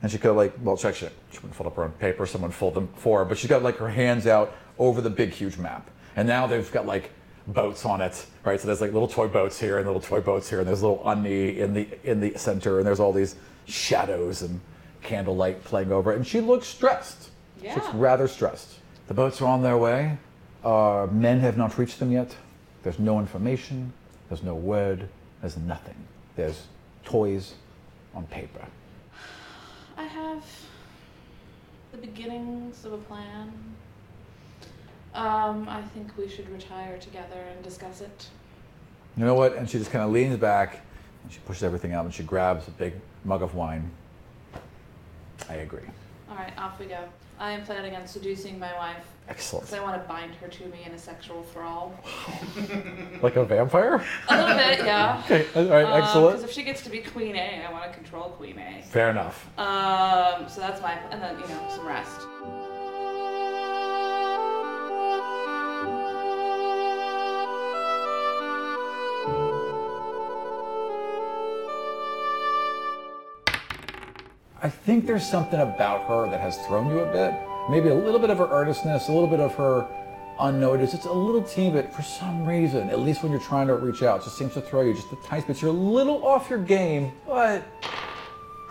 [0.01, 2.25] and she could like well, she, she wouldn't fold up her own paper.
[2.25, 5.31] Someone fold them for her, but she's got like her hands out over the big
[5.31, 7.11] huge map, and now they've got like
[7.47, 8.59] boats on it, right?
[8.59, 10.87] So there's like little toy boats here and little toy boats here, and there's a
[10.87, 13.35] little Uni in the in the center, and there's all these
[13.65, 14.59] shadows and
[15.01, 17.29] candlelight playing over it, and she looks stressed.
[17.61, 18.79] She looks rather stressed.
[19.07, 20.17] The boats are on their way.
[20.63, 22.35] Uh, men have not reached them yet.
[22.83, 23.91] There's no information.
[24.29, 25.09] There's no word.
[25.41, 25.95] There's nothing.
[26.35, 26.67] There's
[27.03, 27.53] toys
[28.13, 28.61] on paper.
[29.99, 30.45] I have
[31.91, 33.51] the beginnings of a plan.
[35.13, 38.29] Um, I think we should retire together and discuss it.
[39.17, 39.57] You know what?
[39.57, 40.85] And she just kind of leans back
[41.23, 42.93] and she pushes everything out and she grabs a big
[43.25, 43.91] mug of wine.
[45.49, 45.89] I agree.
[46.29, 46.99] All right, off we go.
[47.39, 49.65] I am planning on seducing my wife Excellent.
[49.65, 51.93] because I want to bind her to me in a sexual thrall.
[53.21, 54.01] Like a vampire?
[54.29, 55.21] A little bit, yeah.
[55.29, 56.43] Okay, all right, Because excellent.
[56.43, 58.81] if she gets to be Queen A, I want to control Queen A.
[58.83, 59.45] Fair enough.
[59.59, 62.21] Um, so that's my, and then you know some rest.
[74.69, 77.33] I think there's something about her that has thrown you a bit.
[77.71, 79.87] Maybe a little bit of her earnestness, a little bit of her
[80.39, 80.93] unnoticed.
[80.93, 84.03] It's a little teeny bit, for some reason, at least when you're trying to reach
[84.03, 85.61] out, just seems to throw you just the tiniest bit.
[85.63, 87.63] You're a little off your game, but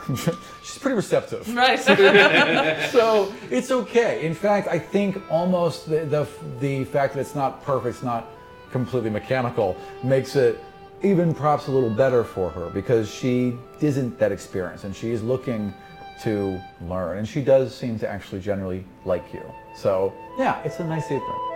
[0.63, 1.49] she's pretty receptive.
[1.53, 1.81] Right.
[2.93, 4.25] So it's okay.
[4.25, 6.29] In fact, I think almost the, the,
[6.61, 8.29] the fact that it's not perfect, it's not
[8.71, 10.63] completely mechanical, makes it
[11.03, 15.75] even perhaps a little better for her because she isn't that experienced and she's looking
[16.23, 17.19] to learn.
[17.19, 19.43] And she does seem to actually generally like you.
[19.77, 21.49] So yeah, it's a nice evening.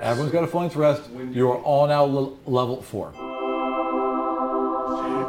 [0.00, 1.02] Everyone's got a full night's rest.
[1.30, 3.12] You are all now le- level four.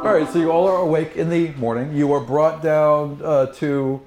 [0.02, 1.94] All right, so you all are awake in the morning.
[1.94, 4.00] You are brought down uh, to,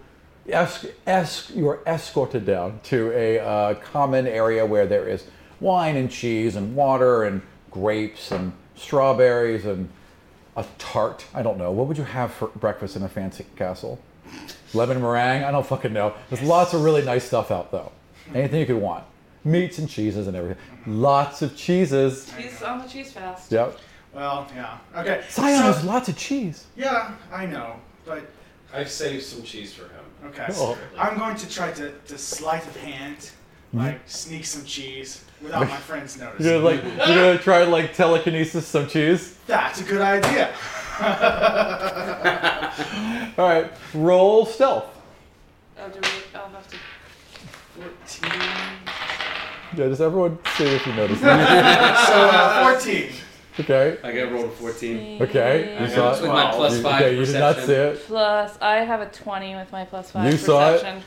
[0.49, 5.25] es- es- you are escorted down to a uh, common area where there is
[5.59, 9.89] wine and cheese and water and grapes and strawberries and
[10.55, 11.25] a tart.
[11.33, 11.71] I don't know.
[11.71, 13.99] What would you have for breakfast in a fancy castle?
[14.73, 15.43] Lemon meringue?
[15.43, 16.13] I don't fucking know.
[16.29, 17.91] There's lots of really nice stuff out though.
[18.33, 19.03] Anything you could want.
[19.43, 20.57] Meats and cheeses and everything.
[20.87, 22.31] Lots of cheeses.
[22.33, 23.51] He's on the cheese fast.
[23.51, 23.77] Yep.
[24.13, 24.77] Well, yeah.
[24.97, 25.23] Okay.
[25.29, 26.65] Scion so- has lots of cheese.
[26.75, 28.23] Yeah, I know, but
[28.73, 30.04] I've saved some cheese for him.
[30.27, 30.47] Okay.
[30.51, 30.77] Oh.
[30.97, 33.31] I'm going to try to, to sleight of hand,
[33.73, 36.51] like sneak some cheese without my friends You're noticing.
[36.51, 39.37] gonna like you're gonna try like telekinesis some cheese.
[39.47, 40.53] That's a good idea.
[43.37, 44.85] All right, roll stealth.
[45.77, 46.07] Oh, do we?
[46.39, 46.77] I'll have to.
[48.07, 48.31] 14.
[49.77, 51.19] Yeah, does everyone see if you notice?
[51.19, 53.11] So, uh, 14.
[53.59, 55.21] Okay, I got rolled a 14.
[55.23, 56.21] okay, you saw it.
[56.21, 57.67] with my plus You- five okay, you did not perception.
[57.67, 58.07] see it.
[58.07, 60.73] Plus, I have a 20 with my plus 5 You saw it?
[60.73, 61.03] perception.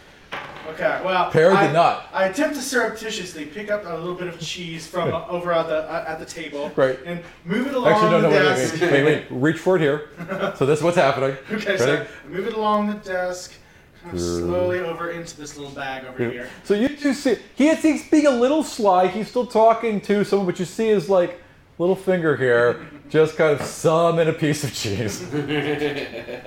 [0.71, 2.09] Okay, well, Perry I, did not.
[2.13, 5.67] I attempt to surreptitiously pick up a little bit of cheese from uh, over at
[5.67, 6.99] the uh, at the table, Right.
[7.07, 8.73] and move it along Actually, no, the no, wait, desk.
[8.75, 9.27] wait, wait, wait, wait.
[9.31, 10.11] Reach for it here.
[10.57, 11.39] So this is what's happening.
[11.51, 12.07] Okay, so Ready?
[12.25, 13.55] I move it along the desk,
[14.03, 16.51] kind of slowly over into this little bag over here.
[16.65, 19.07] So you two see, he is, he's being a little sly.
[19.07, 21.41] He's still talking to someone, but you see is like
[21.79, 25.21] little finger here, just kind of sum in a piece of cheese.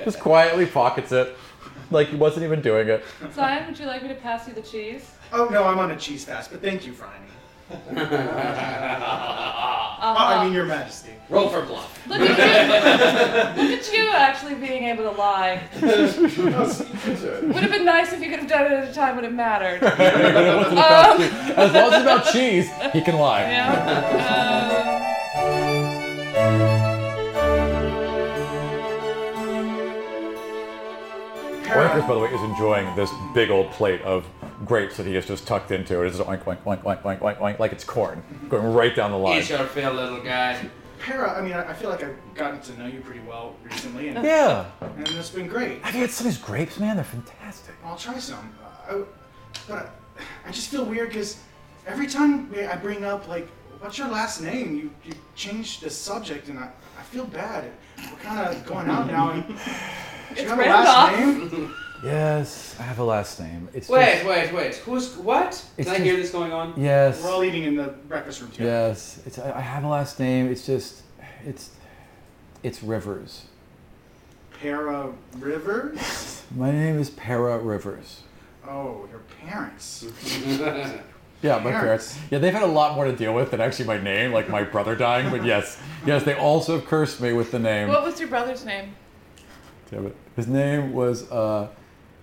[0.04, 1.36] just quietly pockets it.
[1.90, 3.04] like he wasn't even doing it.
[3.34, 5.12] Simon, would you like me to pass you the cheese?
[5.34, 7.22] Oh no, I'm on a cheese fast, but thank you, Phryne.
[10.02, 10.04] Uh-huh.
[10.04, 11.12] Oh, I mean, Your Majesty.
[11.30, 12.08] Roll for bluff.
[12.08, 13.64] Look at you!
[13.70, 15.62] Look at you actually being able to lie.
[15.80, 19.32] Would have been nice if you could have done it at a time when it
[19.32, 19.84] mattered.
[19.84, 21.22] Um,
[21.56, 23.42] As long as it's about cheese, he can lie.
[23.52, 25.18] yeah.
[31.72, 34.26] Oinkers, by the way, is enjoying this big old plate of
[34.66, 36.02] grapes that he has just tucked into.
[36.04, 38.96] It is just oink, oink, oink, oink, oink, oink, oink, like it's corn, going right
[38.96, 39.42] down the line.
[39.42, 40.60] Eat your fill, little guy.
[41.00, 44.10] Para, I mean, I I feel like I've gotten to know you pretty well recently,
[44.10, 44.66] and, Yeah.
[44.82, 45.82] and it's been great.
[45.84, 46.96] Have you had some of these grapes, man?
[46.98, 47.74] They're fantastic.
[47.84, 48.54] I'll try some.
[48.88, 49.04] Uh, I,
[49.68, 49.78] but
[50.46, 51.38] I, I just feel weird because
[51.88, 53.48] every time I bring up like,
[53.80, 54.76] what's your last name?
[54.76, 57.72] You you change the subject, and I, I feel bad.
[58.10, 59.32] We're kind of going out now.
[59.32, 61.74] And, do you have a last name?
[62.04, 63.70] Yes, I have a last name.
[63.76, 64.76] It's Wait, just- wait, wait.
[64.78, 65.50] Who's what?
[65.78, 66.74] It's Can I just- hear this going on?
[66.76, 67.22] Yes.
[67.24, 68.70] We're all eating in the breakfast room together.
[68.72, 69.38] Yes, it's.
[69.38, 70.48] I I have a last name.
[70.52, 71.04] It's just,
[71.46, 71.70] it's,
[72.64, 73.46] it's Rivers.
[74.60, 76.44] Para Rivers.
[76.56, 78.22] My name is Para Rivers.
[78.68, 80.06] Oh, your parents.
[81.42, 82.18] Yeah, my parents.
[82.30, 84.64] Yeah, they've had a lot more to deal with than actually my name, like my
[84.64, 85.30] brother dying.
[85.32, 87.88] But yes, yes, they also cursed me with the name.
[87.90, 88.94] What was your brother's name?
[89.90, 90.16] Damn it.
[90.36, 91.68] His name was uh,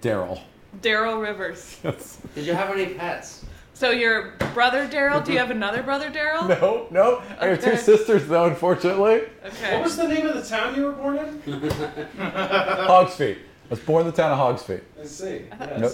[0.03, 0.41] Daryl.
[0.81, 1.79] Daryl Rivers.
[1.85, 2.19] Yes.
[2.35, 3.45] Did you have any pets?
[3.75, 5.25] So your brother Daryl?
[5.25, 6.49] Do you have another brother Daryl?
[6.49, 7.23] No, no.
[7.41, 7.77] I have two Okay.
[7.77, 9.23] sisters though, unfortunately.
[9.45, 9.75] Okay.
[9.75, 11.71] What was the name of the town you were born in?
[12.19, 13.39] Hogs Feet.
[13.39, 14.83] I was born in the town of Hogs Feet.
[15.01, 15.43] I see.
[15.61, 15.81] Yes.
[15.81, 15.93] Nope.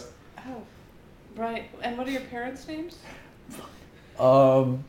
[1.36, 1.70] Right.
[1.82, 2.96] And what are your parents' names?
[4.18, 4.84] Um.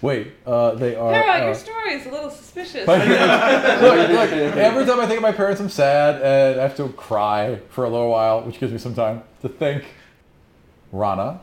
[0.00, 1.12] Wait, uh, they are.
[1.12, 2.86] Para, uh, your story is a little suspicious.
[2.86, 6.88] look, look, every time I think of my parents, I'm sad and I have to
[6.90, 9.84] cry for a little while, which gives me some time to think.
[10.92, 11.40] Rana.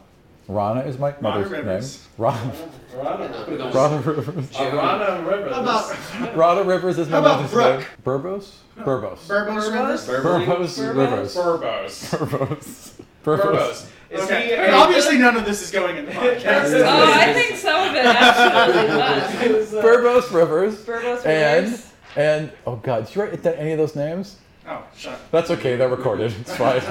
[0.47, 1.97] Rana is my mother's Rivers.
[2.19, 2.25] name.
[2.25, 2.53] Rana,
[2.95, 3.27] Rana.
[3.27, 3.75] Rana Rivers.
[3.75, 4.55] Rana Rivers.
[4.55, 7.79] How about Rana Rivers is my How about mother's Brooke?
[7.79, 7.87] name.
[8.03, 8.51] Burbos?
[8.77, 9.19] Burbos.
[9.27, 10.07] Burbos Rivers?
[10.07, 11.35] Burbos Rivers.
[11.35, 12.11] Burbos.
[12.11, 12.91] Burbos.
[13.23, 13.85] Burbos.
[14.11, 14.45] Is Okay.
[14.47, 16.83] he And a- obviously, none of this is going in the podcast.
[16.85, 19.71] oh, I think some of it actually was.
[19.71, 20.75] Burbos Rivers.
[20.85, 21.25] Burbos Rivers.
[21.25, 21.81] and,
[22.15, 24.35] and, oh God, did you write down any of those names?
[24.69, 25.31] oh, shut up.
[25.31, 26.33] That's okay, they're recorded.
[26.41, 26.81] It's fine.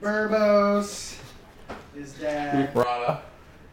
[0.00, 1.11] Burbos.
[1.94, 2.74] His dad.
[2.74, 3.22] Rana.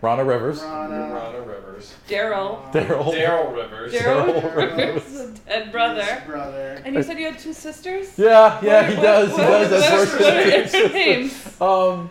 [0.02, 0.62] Rana Rivers.
[0.62, 1.14] Rana.
[1.14, 1.94] Rana Rivers.
[2.08, 2.72] Daryl.
[2.72, 3.14] Daryl.
[3.14, 3.94] Daryl Rivers.
[3.94, 6.24] Daryl Daryl Rivers, his dead brother.
[6.26, 6.82] Brother.
[6.86, 8.18] And you said you had two sisters?
[8.18, 9.30] Yeah, yeah, What- he what- does.
[9.30, 9.72] He what- does.
[9.72, 11.62] what- That's what are their names?
[11.62, 12.10] Um,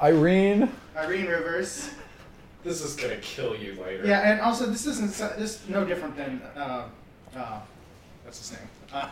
[0.00, 0.70] Irene.
[0.96, 1.90] Irene Rivers.
[2.64, 4.04] This is gonna kill you later.
[4.06, 6.84] Yeah, and also this isn't so- this is no different than uh,
[7.36, 7.58] uh,
[8.24, 8.68] what's his name?
[8.92, 9.06] Uh,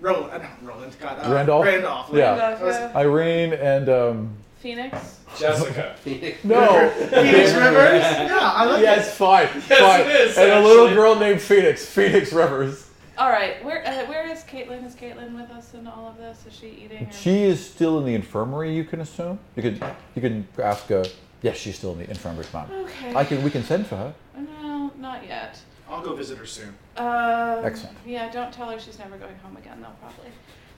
[0.00, 0.42] Roland.
[0.42, 0.96] Not Roland.
[1.00, 1.18] God.
[1.24, 1.64] Uh, Randolph?
[1.64, 2.10] Randolph.
[2.12, 2.36] Yeah.
[2.36, 2.92] Randolph, yeah.
[2.98, 4.36] Irene and um.
[4.66, 5.18] Phoenix?
[5.38, 5.94] Jessica.
[6.02, 6.42] Phoenix.
[6.42, 6.90] No.
[6.90, 8.02] Phoenix Rivers.
[8.02, 8.98] Yeah, I like Yeah, it.
[8.98, 9.48] it's fine.
[9.70, 10.00] Yes, fine.
[10.00, 11.86] it is, And a little girl named Phoenix.
[11.86, 12.90] Phoenix Rivers.
[13.16, 13.64] All right.
[13.64, 14.84] Where uh, where is Caitlin?
[14.84, 16.44] Is Caitlin with us in all of this?
[16.48, 17.06] Is she eating?
[17.06, 17.12] Or...
[17.12, 18.74] She is still in the infirmary.
[18.74, 19.38] You can assume.
[19.54, 19.80] You could.
[20.16, 20.90] You can ask.
[20.90, 21.04] Uh,
[21.42, 22.44] yes, she's still in the infirmary.
[22.52, 22.68] Mom.
[22.72, 23.14] Okay.
[23.14, 23.44] I can.
[23.44, 24.14] We can send for her.
[24.36, 25.60] No, not yet.
[25.88, 26.74] I'll go visit her soon.
[26.96, 27.96] Um, Excellent.
[28.04, 30.32] Yeah, don't tell her she's never going home again, though, probably.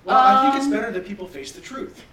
[0.04, 2.04] Well, I think it's Um, better that people face the truth.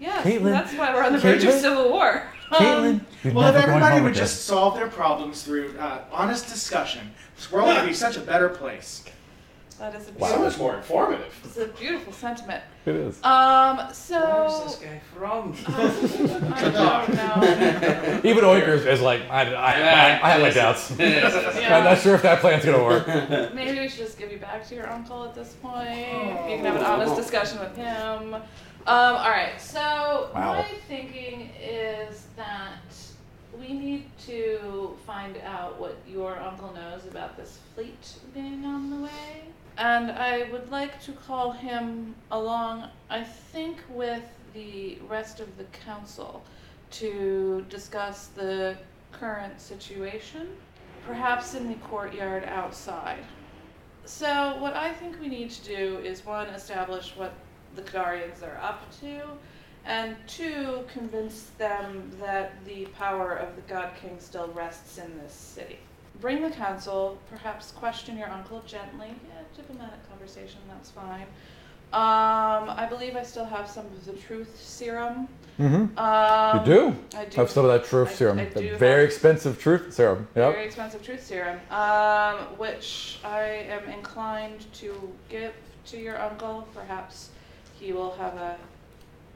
[0.00, 2.22] Yes, Caitlin- that's why we're on the verge of civil war.
[2.50, 4.22] Um, Caitlin, you're Well, if never going everybody home would again.
[4.24, 8.48] just solve their problems through uh, honest discussion, this world would be such a better
[8.48, 9.04] place.
[9.78, 11.40] That is a So beautiful, much more informative.
[11.44, 12.62] it's a beautiful sentiment.
[12.86, 13.24] It is.
[13.24, 15.56] Um, so Where's this guy from?
[16.54, 18.20] I don't know.
[18.30, 20.90] Even Oinkers is like, I, I, I, I have my doubts.
[21.00, 23.08] I'm not sure if that plan's gonna work.
[23.54, 25.88] Maybe we should just give you back to your uncle at this point.
[25.98, 28.36] You can have an honest discussion with him.
[28.86, 29.60] Um, all right.
[29.60, 30.54] So Wow.
[30.54, 32.96] my thinking is that
[33.56, 38.96] we need to find out what your uncle knows about this fleet being on the
[38.96, 39.44] way,
[39.78, 42.88] and I would like to call him along.
[43.08, 46.42] I think with the rest of the council
[46.92, 48.76] to discuss the
[49.12, 50.48] current situation,
[51.06, 53.24] perhaps in the courtyard outside.
[54.04, 57.32] So, what I think we need to do is one, establish what
[57.74, 59.22] the Kadarians are up to,
[59.84, 65.32] and two, convince them that the power of the God King still rests in this
[65.32, 65.78] city.
[66.20, 69.08] Bring the council, perhaps question your uncle gently.
[69.08, 71.26] Yeah, diplomatic conversation, that's fine.
[71.92, 75.28] Um, I believe I still have some of the truth serum.
[75.60, 75.98] Mm-hmm.
[75.98, 76.96] Um, you do.
[77.14, 78.38] I do have some of that truth I- serum.
[78.38, 80.26] I the do very expensive truth serum.
[80.34, 80.54] Yep.
[80.54, 85.52] very expensive truth serum, um, which I am inclined to give
[85.86, 86.66] to your uncle.
[86.74, 87.28] Perhaps
[87.82, 88.56] he will have a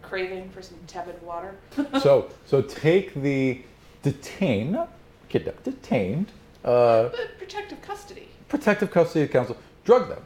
[0.03, 1.57] craving for some tepid water.
[2.01, 3.61] so so take the
[4.03, 4.89] detain, not
[5.29, 6.29] kidnap, detained,
[6.65, 8.29] uh, But protective custody.
[8.49, 9.57] protective custody of counsel.
[9.85, 10.23] Drug them,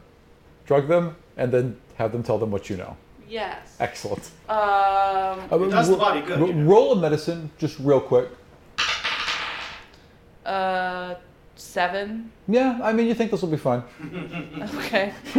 [0.65, 2.95] drug them, and then have them tell them what you know.
[3.27, 3.75] Yes.
[3.79, 4.29] Excellent.
[4.49, 6.69] Um, Uh, does the body good, ro- you know.
[6.71, 8.27] Roll a medicine, just real quick.
[10.45, 11.15] uh,
[11.61, 12.31] seven.
[12.47, 13.83] Yeah, I mean, you think this will be fun.
[14.85, 15.13] Okay.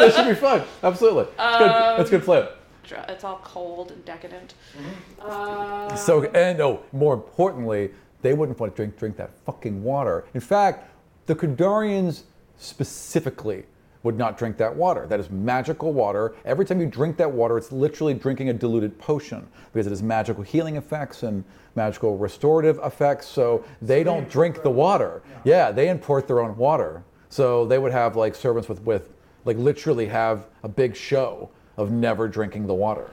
[0.00, 0.62] it should be fun.
[0.82, 1.22] Absolutely.
[1.24, 1.70] It's good.
[1.70, 2.48] That's a good plan.
[2.88, 4.54] Dr- It's all cold and decadent.
[4.76, 5.30] Mm-hmm.
[5.30, 7.90] Uh, So, and no, more importantly,
[8.22, 10.24] they wouldn't want to drink drink that fucking water.
[10.34, 10.88] In fact,
[11.26, 12.22] the Kadarians
[12.58, 13.64] specifically
[14.02, 15.06] would not drink that water.
[15.06, 16.34] That is magical water.
[16.44, 20.02] Every time you drink that water, it's literally drinking a diluted potion because it has
[20.02, 21.44] magical healing effects and
[21.74, 23.26] magical restorative effects.
[23.26, 25.22] So they don't drink the water.
[25.44, 27.02] Yeah, they import their own water.
[27.28, 29.10] So they would have like servants with with
[29.44, 33.08] like literally have a big show of never drinking the water.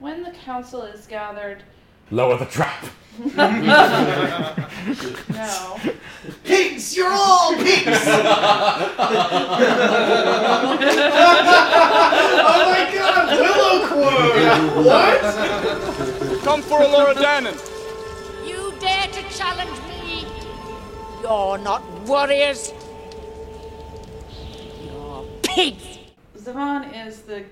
[0.00, 1.62] when the council is gathered,
[2.10, 2.84] Lower the trap.
[5.34, 5.78] no.
[6.44, 6.96] Pigs!
[6.96, 7.86] You're all pigs!
[7.86, 8.26] oh
[12.68, 13.38] my god!
[13.38, 14.86] Willow quote!
[14.86, 15.20] What?
[16.42, 17.56] Come for Laura Dannon.
[18.46, 20.26] You dare to challenge me?
[21.22, 22.72] You're not warriors.
[24.84, 25.98] You're pigs.
[26.36, 27.44] Zavon is the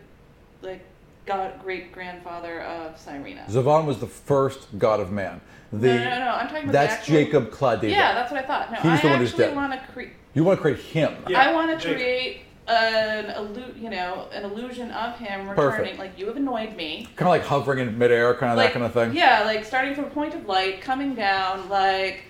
[0.63, 0.85] like
[1.31, 3.47] god great grandfather of Cyrena.
[3.47, 5.41] Zavan was the first god of man.
[5.73, 6.31] The, no, no, no, no.
[6.33, 7.15] I'm talking about That's the actual...
[7.15, 7.91] Jacob Claudida.
[7.91, 8.73] Yeah, that's what I thought.
[8.73, 9.57] No, He's I the one who's actually dead.
[9.57, 10.11] want to create.
[10.35, 11.15] You want to create him.
[11.35, 15.79] I want to create an illu- you know, an illusion of him returning.
[15.79, 15.99] Perfect.
[15.99, 17.09] Like you have annoyed me.
[17.17, 19.15] Kind of like hovering in midair, kind of like, that kind of thing.
[19.15, 22.25] Yeah, like starting from a point of light, coming down, like,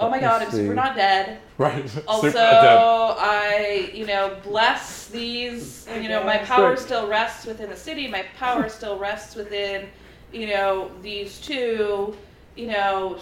[0.00, 0.58] oh my god, I'm see.
[0.58, 1.40] super not dead.
[1.58, 1.84] Right.
[2.08, 2.38] Also.
[2.38, 5.86] I, you know, bless these.
[5.94, 8.08] You know, my power still rests within the city.
[8.08, 9.88] My power still rests within,
[10.32, 12.16] you know, these two.
[12.56, 13.18] You know,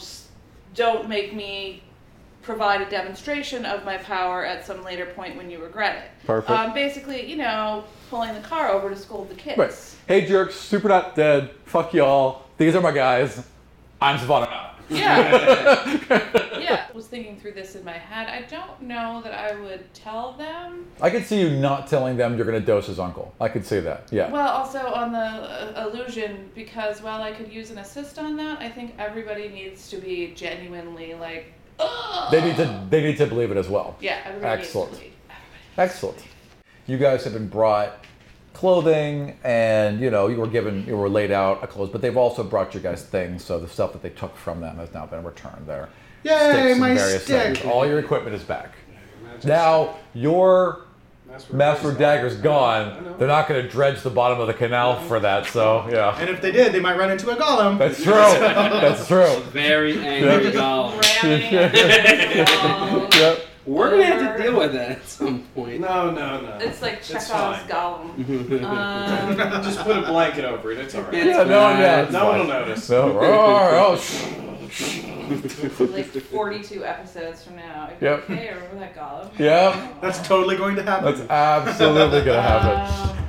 [0.74, 1.82] don't make me
[2.42, 6.26] provide a demonstration of my power at some later point when you regret it.
[6.26, 6.50] Perfect.
[6.50, 9.58] Um, basically, you know, pulling the car over to scold the kids.
[9.58, 9.96] Right.
[10.08, 11.50] Hey jerks, super not dead.
[11.64, 12.42] Fuck y'all.
[12.58, 13.42] These are my guys.
[14.00, 14.71] I'm Savannah.
[14.94, 15.98] Yeah.
[16.58, 16.86] yeah.
[16.88, 18.28] I was thinking through this in my head.
[18.28, 20.86] I don't know that I would tell them.
[21.00, 23.34] I could see you not telling them you're gonna dose his uncle.
[23.40, 24.08] I could see that.
[24.10, 24.30] Yeah.
[24.30, 28.60] Well, also on the uh, illusion, because while I could use an assist on that,
[28.60, 32.30] I think everybody needs to be genuinely like, Ugh!
[32.30, 33.96] they need to they need to believe it as well.
[34.00, 34.90] yeah, everybody Excellent.
[34.92, 35.18] needs to believe.
[35.78, 36.24] Excellent.
[36.86, 38.04] You guys have been brought
[38.54, 42.16] clothing and you know you were given you were laid out a clothes but they've
[42.16, 43.44] also brought you guys things.
[43.44, 45.88] So the stuff that they took from them has now been returned there.
[46.24, 47.56] Yay, sticks my various stick.
[47.58, 47.64] things.
[47.72, 48.74] All your equipment is back.
[49.44, 50.82] Now your
[51.50, 53.16] master dagger's gone.
[53.18, 56.14] they're not going to dredge the bottom of the canal for that so yeah.
[56.20, 57.78] And if they did, they might run into a golem.
[57.78, 58.12] that's true.
[58.12, 59.40] That's true.
[59.50, 60.54] Very angry Yep.
[60.54, 61.02] golem.
[63.14, 65.80] Yep We're gonna have to deal with that at some point.
[65.80, 66.58] No, no, no.
[66.60, 67.68] It's like It's Chekhov's fine.
[67.68, 68.62] golem.
[68.64, 70.78] Um, Just put a blanket over it.
[70.78, 71.14] It's alright.
[71.14, 72.90] It's yeah no one yeah it's No one will notice.
[72.90, 77.88] no, oh, oh, like 42 episodes from now.
[77.90, 78.28] I'd be Yep.
[78.28, 79.38] like, Hey, remember that golem?
[79.38, 80.00] Yep.
[80.00, 81.14] That's totally going to happen.
[81.14, 83.21] that's absolutely going to happen Um,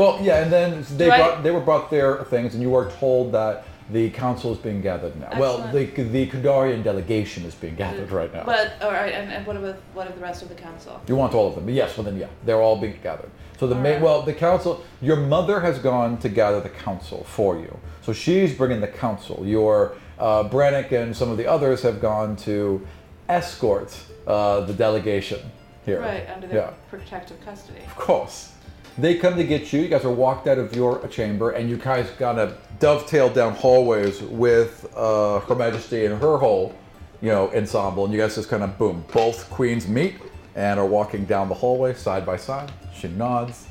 [0.00, 2.74] Well, yeah, and then they Do I- brought, they were brought their things, and you
[2.74, 5.28] are told that the council is being gathered now.
[5.38, 6.12] Well, the Excellent.
[6.12, 8.44] the Kadarian delegation is being gathered right now.
[8.44, 11.02] But all right, and, and what about what of the rest of the council?
[11.06, 11.68] you want all of them?
[11.68, 13.30] Yes, well then yeah, they're all being gathered.
[13.58, 14.02] So the main, Alright.
[14.02, 14.82] well, the council.
[15.02, 19.44] Your mother has gone to gather the council for you, so she's bringing the council.
[19.44, 22.86] Your uh, Brannick and some of the others have gone to
[23.28, 25.40] escort uh, the delegation
[25.84, 26.00] here.
[26.00, 26.70] Right, under their yeah.
[26.88, 27.80] protective custody.
[27.80, 28.52] Of course.
[28.98, 29.80] They come to get you.
[29.82, 34.20] You guys are walked out of your chamber, and you guys gotta dovetail down hallways
[34.22, 36.74] with uh, Her Majesty and her whole,
[37.22, 38.04] you know, ensemble.
[38.04, 39.04] And you guys just kind of boom.
[39.12, 40.16] Both queens meet
[40.54, 42.72] and are walking down the hallway side by side.
[42.94, 43.66] She nods,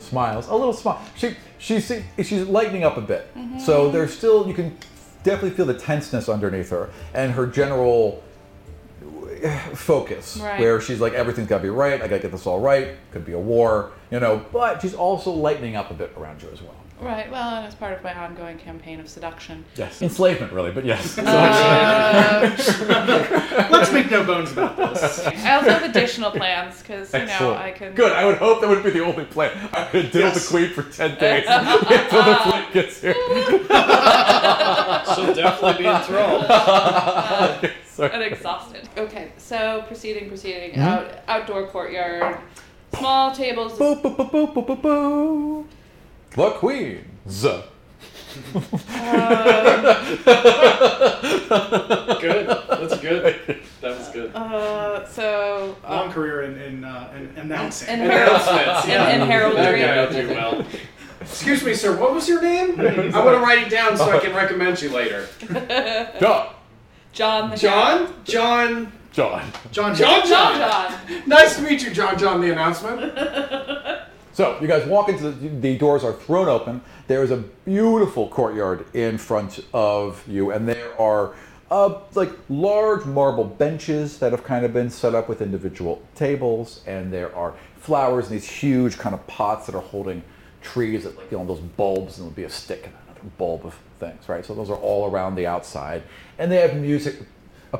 [0.00, 1.00] smiles, a little smile.
[1.16, 1.90] She she's
[2.22, 3.26] she's lightening up a bit.
[3.64, 4.76] So there's still you can
[5.22, 8.22] definitely feel the tenseness underneath her, and her general
[9.74, 10.58] focus Right.
[10.60, 11.94] where she's like, everything's got to be right.
[12.00, 12.96] I got to get this all right.
[13.12, 14.44] Could be a war, you know.
[14.52, 16.74] But she's also lightening up a bit around you as well.
[17.00, 17.28] Right.
[17.30, 19.64] Well, and as part of my ongoing campaign of seduction.
[19.74, 21.18] Yes, enslavement, really, but yes.
[23.70, 25.26] Let's make no bones about this.
[25.26, 27.94] I also have additional plans because you know I can.
[27.94, 28.12] Good.
[28.12, 29.50] I would hope that would be the only plan.
[29.72, 30.48] I could diddle Yes.
[30.48, 33.14] the queen for ten days until the fleet gets here.
[35.14, 36.46] She'll definitely be enthralled.
[37.64, 38.10] Okay, sorry.
[38.12, 38.88] and exhausted.
[38.96, 40.70] Okay, so proceeding, proceeding.
[40.72, 40.80] Mm-hmm.
[40.80, 42.38] Out, outdoor courtyard,
[42.98, 43.78] small tables.
[43.78, 45.66] Boo, boo, boo, boo, boo, boo, boo.
[46.30, 47.46] The queens.
[52.20, 52.46] Good.
[52.48, 53.62] That's good.
[53.80, 54.34] That was good.
[54.34, 57.88] Uh, so Long um, career in, in, uh, in announcing.
[57.94, 59.10] in Announcements, in, yeah.
[59.10, 59.80] in That heraldry.
[59.80, 60.66] guy will do well.
[61.20, 61.96] Excuse me, sir.
[61.96, 62.80] What was your name?
[62.80, 62.84] I
[63.24, 65.26] want to write it down so I can recommend you later.
[66.20, 66.48] John.
[67.12, 68.14] John the John.
[68.24, 68.92] John.
[69.14, 69.52] John.
[69.70, 70.26] John, John.
[70.26, 70.58] John.
[70.58, 71.08] John.
[71.08, 71.22] John.
[71.28, 72.18] Nice to meet you, John.
[72.18, 72.40] John.
[72.40, 73.18] The announcement.
[74.34, 76.80] So you guys walk into the, the doors are thrown open.
[77.06, 81.36] There is a beautiful courtyard in front of you, and there are
[81.70, 86.82] uh, like large marble benches that have kind of been set up with individual tables,
[86.84, 90.20] and there are flowers in these huge kind of pots that are holding
[90.62, 93.64] trees that like you know those bulbs, and there'll be a stick and another bulb
[93.64, 94.44] of things, right?
[94.44, 96.02] So those are all around the outside,
[96.40, 97.22] and they have music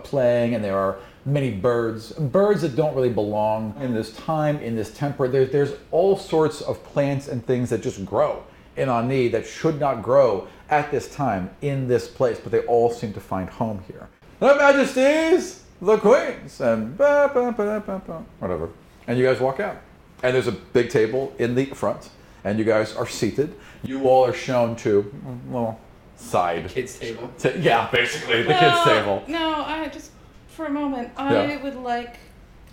[0.04, 4.76] playing, and there are many birds, birds that don't really belong in this time, in
[4.76, 5.28] this temper.
[5.28, 8.44] There's there's all sorts of plants and things that just grow
[8.76, 12.90] in Ani that should not grow at this time in this place, but they all
[12.90, 14.08] seem to find home here.
[14.40, 18.70] Their Majesties, the Queens, and ba, ba, ba, ba, ba, whatever.
[19.06, 19.76] And you guys walk out,
[20.22, 22.10] and there's a big table in the front,
[22.42, 23.54] and you guys are seated.
[23.82, 25.80] You all are shown to a little
[26.16, 26.68] side.
[26.68, 27.30] Kids table.
[27.38, 29.22] ta- yeah, basically the kids' table.
[29.28, 30.10] No, I just
[30.54, 31.10] for a moment.
[31.16, 31.62] I Yeah.
[31.62, 32.16] would like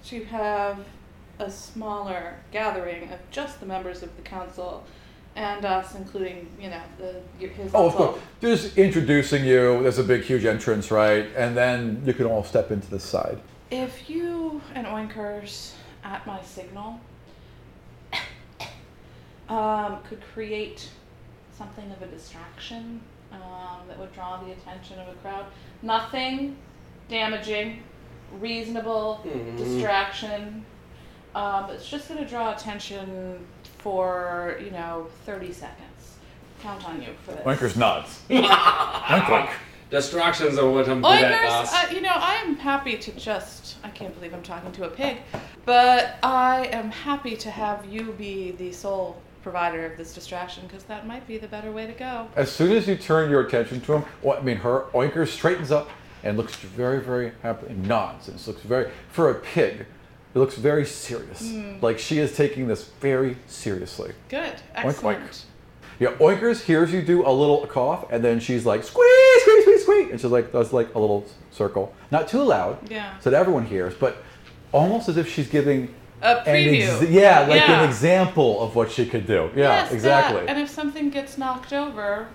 [0.06, 0.78] to have
[1.40, 4.84] a smaller gathering of just the members of the council
[5.36, 7.72] and us, including you know the his.
[7.74, 8.20] Oh, of course.
[8.42, 9.82] Just introducing you.
[9.82, 11.28] There's a big, huge entrance, right?
[11.36, 13.40] And then you can all step into the side.
[13.72, 15.74] If you and Oinkers
[16.04, 17.00] at my signal
[19.50, 20.90] um, could create
[21.58, 23.02] something of a distraction
[23.32, 25.46] um, that would draw the attention of a crowd,
[25.82, 26.58] nothing
[27.12, 27.84] damaging,
[28.40, 29.58] reasonable Mhm.
[29.58, 30.66] distraction.
[31.36, 33.46] Um, it's just going to draw attention
[33.78, 36.16] for you know 30 seconds.
[36.64, 37.44] Count on you for this.
[37.46, 38.22] Wanker's nods.
[38.30, 38.48] Wink,
[39.30, 39.50] wink.
[39.90, 41.74] Distractions are what I'm good at, Oinkers, boss.
[41.74, 43.76] uh, you know, I am happy to just.
[43.84, 45.18] I can't believe I'm talking to a pig,
[45.66, 50.84] but I am happy to have you be the sole provider of this distraction because
[50.86, 52.28] that might be the better way to go.
[52.38, 55.72] As soon as you turn your attention to him, well, I mean, her Oinker straightens
[55.72, 55.90] up
[56.24, 58.28] and looks very, very happy and nods.
[58.28, 59.86] And it looks very, for a pig,
[60.34, 61.42] it looks very serious.
[61.44, 61.82] Mm.
[61.82, 64.14] Like she is taking this very seriously.
[64.30, 65.20] Good, Oink, excellent.
[65.32, 65.44] oink.
[66.00, 69.84] Yeah, Oinkers hears you do a little cough, and then she's like, squeeze, squeeze, squeeze,
[69.84, 70.12] squeeze.
[70.12, 71.94] And she's like, does like a little circle.
[72.10, 73.20] Not too loud, Yeah.
[73.20, 74.18] so that everyone hears, but
[74.72, 75.94] almost as if she's giving
[76.24, 77.02] A preview.
[77.02, 77.82] ex- yeah, like Yeah.
[77.84, 79.52] an example of what she could do.
[79.56, 79.94] Yeah, Yes, that.
[79.96, 80.48] exactly.
[80.48, 82.28] And if something gets knocked over,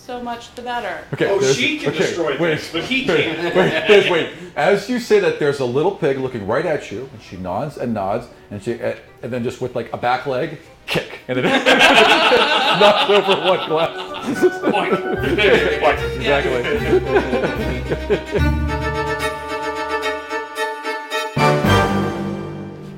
[0.00, 1.04] so much the better.
[1.12, 3.54] Okay, Oh, there's- she can okay, destroy wait, things, but he wait, can't.
[3.54, 4.28] Wait, wait, wait.
[4.56, 7.76] As you say that, there's a little pig looking right at you, and she nods
[7.76, 8.96] and nods, and she, and
[9.32, 11.42] then just with like a back leg, kick, and it
[12.80, 13.96] knocks over one glass.
[16.16, 17.70] exactly.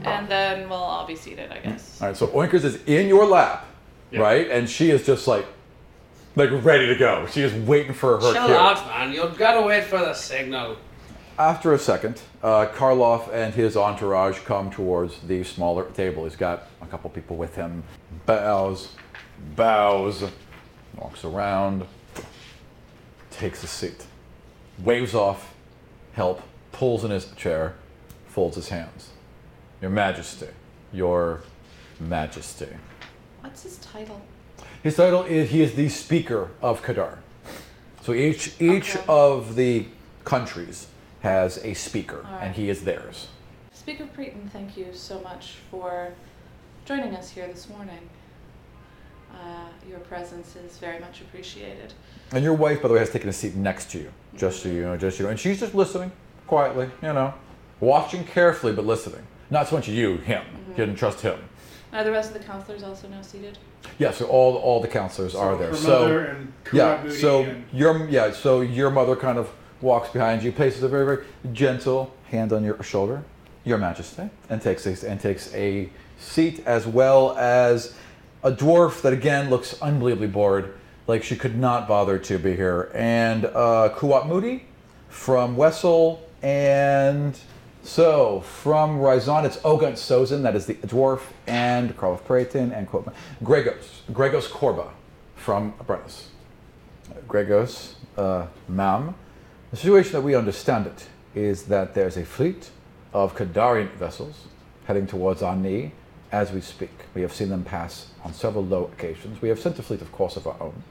[0.04, 2.00] And then we'll all be seated, I guess.
[2.00, 3.66] All right, so Oinkers is in your lap,
[4.12, 5.46] right, and she is just like,
[6.34, 7.26] like ready to go.
[7.26, 8.54] She is waiting for her Chill cue.
[8.54, 9.12] out, man.
[9.12, 10.76] You've got to wait for the signal.
[11.38, 16.24] After a second, uh, Karloff and his entourage come towards the smaller table.
[16.24, 17.84] He's got a couple people with him.
[18.26, 18.90] Bows,
[19.56, 20.24] bows,
[20.96, 21.84] walks around,
[23.30, 24.06] takes a seat,
[24.84, 25.54] waves off
[26.12, 27.74] help, pulls in his chair,
[28.26, 29.10] folds his hands.
[29.80, 30.48] Your Majesty,
[30.92, 31.40] Your
[31.98, 32.68] Majesty.
[33.40, 34.20] What's his title?
[34.82, 37.18] His title is he is the Speaker of Kadar.
[38.02, 39.04] So each each Okay.
[39.08, 39.86] of the
[40.24, 40.88] countries
[41.20, 42.42] has a speaker, right.
[42.42, 43.28] and he is theirs.
[43.72, 46.12] Speaker Preeton, thank you so much for
[46.84, 48.08] joining us here this morning.
[49.32, 51.94] Uh, your presence is very much appreciated.
[52.32, 54.68] And your wife, by the way, has taken a seat next to you, just so
[54.68, 55.30] you know, just so you know.
[55.30, 56.10] And she's just listening
[56.48, 57.32] quietly, you know,
[57.78, 59.24] watching carefully, but listening.
[59.48, 60.44] Not so much you, him.
[60.70, 61.38] You didn't trust him.
[61.92, 63.58] Are the rest of the counselors also now seated?
[63.98, 65.68] Yeah, so all all the counselors are there.
[65.68, 70.82] her so yeah, so your yeah, so your mother kind of walks behind you, places
[70.82, 73.22] a very very gentle hand on your shoulder,
[73.64, 77.94] Your Majesty, and takes a, and takes a seat, as well as
[78.42, 80.74] a dwarf that again looks unbelievably bored,
[81.06, 84.64] like she could not bother to be here, and uh, Kuwat Moody
[85.08, 87.38] from Wessel, and
[87.82, 93.12] so from Rizon, it's Ogant Sozin, that is the dwarf, and Karloff Praeton, and Korba.
[93.42, 94.90] Gregos, Gregos Korba
[95.36, 96.26] from Brennus.
[97.26, 99.14] Gregos, uh, Mam.
[99.70, 102.70] The situation that we understand it is that there's a fleet
[103.12, 104.46] of Kadarian vessels
[104.86, 105.92] heading towards Ani
[106.30, 106.90] as we speak.
[107.14, 109.42] We have seen them pass on several low occasions.
[109.42, 110.82] We have sent a fleet, of course, of our own.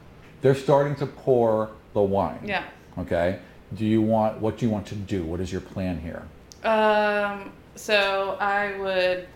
[0.41, 2.39] They're starting to pour the wine.
[2.43, 2.63] Yeah.
[2.97, 3.39] Okay.
[3.75, 4.39] Do you want?
[4.39, 5.23] What do you want to do?
[5.23, 6.23] What is your plan here?
[6.63, 9.27] Um, so I would,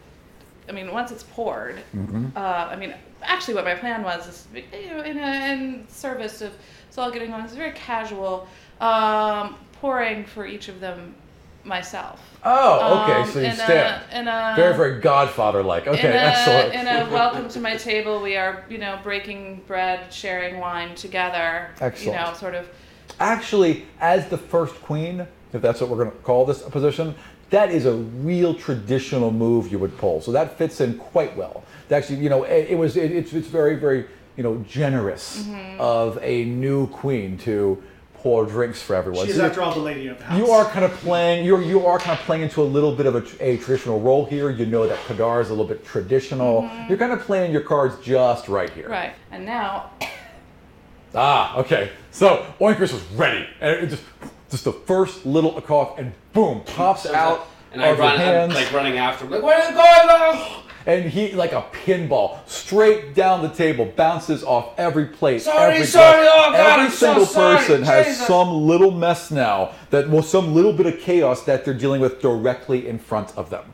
[0.69, 2.35] I mean, once it's poured, Mhm.
[2.35, 2.39] uh,
[2.71, 6.53] I mean, actually, what my plan was is, you know, in, a, in service of
[6.87, 7.41] it's all getting on.
[7.43, 8.47] It's very casual,
[8.79, 11.15] um, pouring for each of them
[11.63, 12.21] myself.
[12.43, 13.13] Oh, okay.
[13.21, 14.01] Um, so you in a- stand.
[14.13, 15.87] in a- very, very Godfather-like.
[15.87, 16.73] Okay, in a, excellent.
[16.75, 21.71] In a welcome to my table, we are, you know, breaking bread, sharing wine together.
[21.81, 22.19] Excellent.
[22.19, 22.67] You know, sort of.
[23.19, 27.15] Actually, as the first queen, if that's what we're going to call this position,
[27.49, 30.21] that is a real traditional move you would pull.
[30.21, 31.63] So that fits in quite well.
[31.91, 34.05] Actually, you know, it, it was it, it's it's very very
[34.37, 35.77] you know generous Mhm.
[35.79, 37.81] of a new queen to
[38.15, 39.27] pour drinks for everyone.
[39.27, 40.37] She's So after all the lady of the house.
[40.39, 41.45] you are kind of playing.
[41.45, 44.25] You're you are kind of playing into a little bit of a, a traditional role
[44.25, 44.49] here.
[44.49, 46.63] You know that Kadar is a little bit traditional.
[46.63, 46.89] Mhm.
[46.89, 48.89] You're kind of playing your cards just right here.
[48.89, 49.13] Right.
[49.31, 49.91] And now,
[51.13, 51.91] Ah, okay.
[52.11, 54.03] So Oinkers was ready, and it just
[54.51, 58.19] just the first little cough, and boom, pops out And I of your run, I'm
[58.19, 58.53] hands.
[58.53, 60.61] like running after him, like, where are you going now?
[60.87, 65.41] and he, like a pinball, straight down the table, bounces off every plate.
[65.41, 66.29] Sorry, every sorry, glass.
[66.47, 68.27] oh, God, Every I'm so single sorry, person has Jesus.
[68.27, 72.21] some little mess now that well, some little bit of chaos that they're dealing with
[72.21, 73.65] directly in front of them.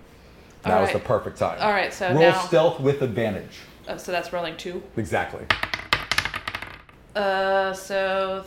[0.66, 1.58] Now All is the perfect time.
[1.60, 3.60] All right, so roll now- stealth with advantage.
[3.90, 4.82] uh, so that's rolling two.
[4.96, 5.46] Exactly.
[7.14, 8.46] Uh, so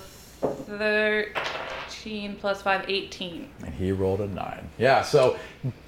[2.04, 3.48] 13 plus 5, 18.
[3.64, 4.68] And he rolled a nine.
[4.76, 5.38] Yeah, so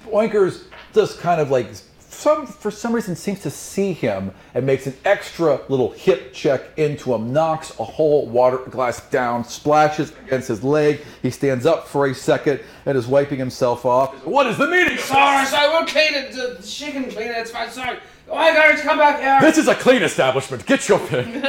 [0.07, 1.67] Oinkers just kind of like
[1.99, 6.63] some for some reason seems to see him and makes an extra little hip check
[6.77, 11.01] into him, knocks a whole water glass down, splashes against his leg.
[11.21, 14.15] He stands up for a second and is wiping himself off.
[14.25, 14.97] What is the meaning?
[14.97, 16.31] Sorry, sorry, we'll clean it.
[16.31, 17.37] The she can clean it.
[17.37, 17.69] It's fine.
[17.69, 17.99] Sorry.
[18.27, 19.39] Oh my God, come back here.
[19.39, 20.65] This is a clean establishment.
[20.65, 21.27] Get your pick.
[21.27, 21.43] and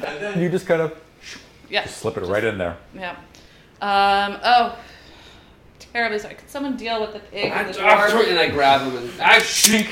[0.00, 0.96] then you just kind of
[1.72, 1.86] yeah.
[1.86, 2.76] slip it right in there.
[2.94, 3.16] Yeah.
[3.80, 4.78] Um, oh,
[5.78, 6.34] terribly sorry.
[6.34, 8.28] Could someone deal with the pig and the I- dwarf?
[8.28, 9.88] and I grab him and I shink.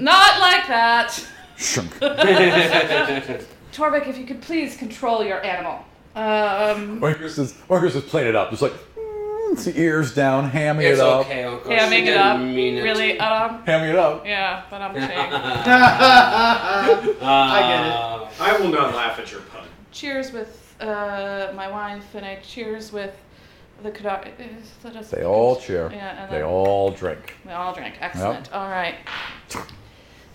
[0.00, 1.26] Not like that.
[1.56, 1.92] Shunk.
[3.72, 5.84] Torvik, if you could please control your animal.
[6.16, 10.84] Um, Oinkers is Oinkers is playing it up, just like mm, the ears down, hamming
[10.84, 11.26] It's it up.
[11.26, 11.70] okay, Uncle.
[11.72, 12.38] hamming it up.
[12.38, 12.82] didn't mean it.
[12.82, 13.18] Really?
[13.18, 14.24] Um, Hamming it up.
[14.26, 15.10] yeah, but I'm saying.
[17.22, 18.40] I get it.
[18.40, 19.64] I will not laugh at your pun.
[19.92, 23.14] cheers with uh, my wife, and I cheers with
[23.82, 24.30] the Kadar.
[24.84, 25.10] Let.
[25.10, 25.90] They all cheer.
[25.92, 27.34] Yeah, and they all drink.
[27.44, 27.96] They all drink.
[28.00, 28.52] Excellent.
[28.52, 28.96] All right.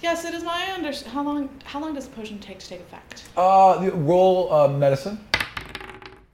[0.01, 0.91] Yes, it is my under.
[1.09, 1.49] How long?
[1.65, 3.29] How long does the potion take to take effect?
[3.35, 5.19] Uh, the- roll uh, medicine.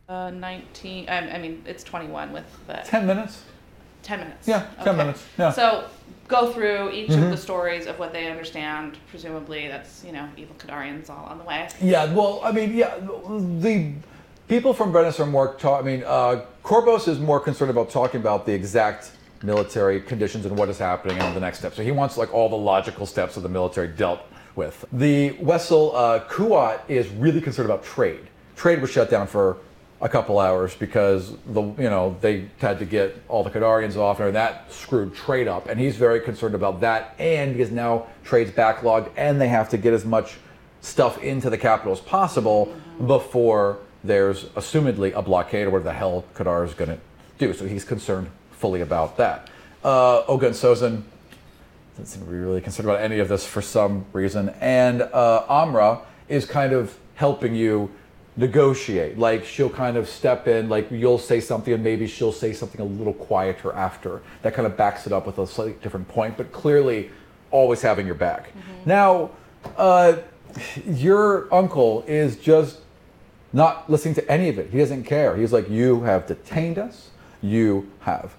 [0.08, 1.10] Uh, nineteen.
[1.10, 2.74] I, I mean, it's twenty-one with the.
[2.86, 3.44] Ten minutes.
[4.04, 4.48] Ten minutes.
[4.48, 5.52] Yeah, 10 minutes, yeah.
[5.52, 5.88] So
[6.28, 7.24] go through each Mhm.
[7.26, 8.98] of the stories of what they understand.
[9.10, 11.68] Presumably, that's you know evil Kadarians all on the way.
[11.82, 12.96] Yeah, well, I mean, yeah,
[13.60, 13.92] the
[14.48, 15.54] people from Brennus are more.
[15.60, 19.12] Ta- I mean, uh, Corbos is more concerned about talking about the exact
[19.44, 21.76] military conditions and what is happening and the next step.
[21.76, 24.22] So he wants like all the logical steps of the military dealt
[24.56, 24.86] with.
[24.92, 28.22] The Wessel uh, Kuat is really concerned about trade.
[28.56, 29.58] Trade was shut down for
[30.02, 34.20] a couple hours because the you know they had to get all the Kadarians off
[34.20, 38.52] and that screwed trade up and he's very concerned about that and because now trade's
[38.52, 40.36] backlogged and they have to get as much
[40.82, 42.76] stuff into the capital as possible
[43.08, 47.00] before there's assumedly a blockade or whatever the hell Kadar is going to
[47.38, 47.54] do.
[47.54, 49.50] So he's concerned fully about that.
[49.84, 51.04] Uh, Ogun Sozin
[51.92, 54.50] doesn't seem to be really concerned about any of this for some reason.
[54.62, 57.92] And uh, Amra is kind of helping you
[58.38, 59.18] negotiate.
[59.18, 62.82] Like she'll kind of step in, like you'll say something and maybe she'll say something
[62.82, 64.22] a little quieter after.
[64.42, 67.12] That kind of backs it up with a slightly different point, but clearly
[67.52, 68.52] always having your back.
[68.86, 69.32] Now,
[69.78, 70.18] uh,
[70.86, 72.80] your uncle is just
[73.54, 74.70] not listening to any of it.
[74.70, 75.38] He doesn't care.
[75.38, 77.10] He's like, You have detained us.
[77.42, 78.36] You have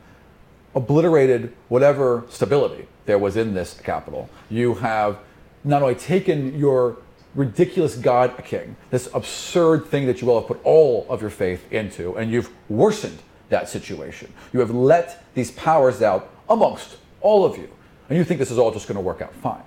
[0.74, 4.28] obliterated whatever stability there was in this capital.
[4.50, 5.18] You have
[5.64, 6.98] not only taken your
[7.36, 11.70] ridiculous God king, this absurd thing that you all have put all of your faith
[11.72, 13.18] into, and you've worsened
[13.48, 14.32] that situation.
[14.52, 17.68] You have let these powers out amongst all of you.
[18.08, 19.62] And you think this is all just going to work out fine.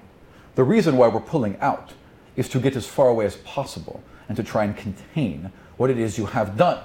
[0.55, 1.93] The reason why we're pulling out
[2.35, 5.97] is to get as far away as possible and to try and contain what it
[5.97, 6.83] is you have done.